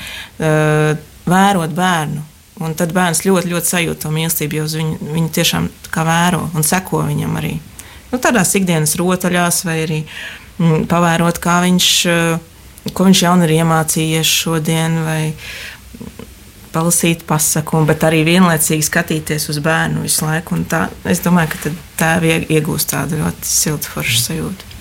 [1.29, 2.25] vērot bērnu
[2.61, 7.07] Un tad bērns ļoti, ļoti sajūt to mīlestību, jo viņu, viņu tiešām vēro un seko
[7.09, 7.55] viņam arī.
[8.13, 10.01] Nu, tādās ikdienas rotaļās, vai arī
[10.59, 15.23] mm, pavērot, kā viņš, eh, ko viņš jaunu ir iemācījies šodien, vai
[16.73, 20.61] palasīt pasaku, bet arī vienlaicīgi skatīties uz bērnu visu laiku.
[20.69, 24.72] Tā, es domāju, ka tā iegūst tādu ļoti siltu foršu sajūtu.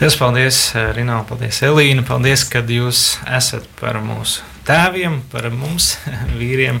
[0.00, 0.58] Lielas paldies,
[0.96, 2.04] Rina, paldies, Elīna.
[2.06, 5.94] Paldies, ka jūs esat par mūsu tēviem, par mums,
[6.40, 6.80] vīriem.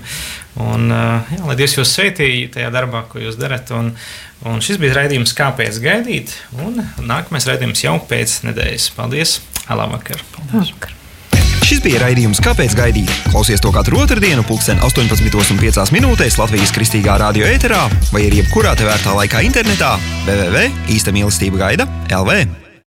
[0.64, 3.72] Un, jā, lai Dievs jūs sveitīja tajā darbā, ko jūs darat.
[3.76, 3.92] Un,
[4.48, 6.36] un šis bija raidījums, kāpēc gaidīt.
[6.62, 8.90] Un nākamais raidījums jau pēc nedēļas.
[8.98, 9.40] Paldies!
[9.70, 10.22] Labvakar!
[10.36, 10.74] Paldies.
[10.74, 11.00] Labvakar.
[11.64, 13.12] Šis bija raidījums, kāpēc gaidīt.
[13.30, 19.14] Klausies to katru otrdienu, pulksten 18,5 minūtēs Latvijas kristīgā radio ēterā vai arī jebkurā tevērtā
[19.16, 19.94] laikā internetā
[20.26, 22.63] www.īsta mīlestība gaida LV.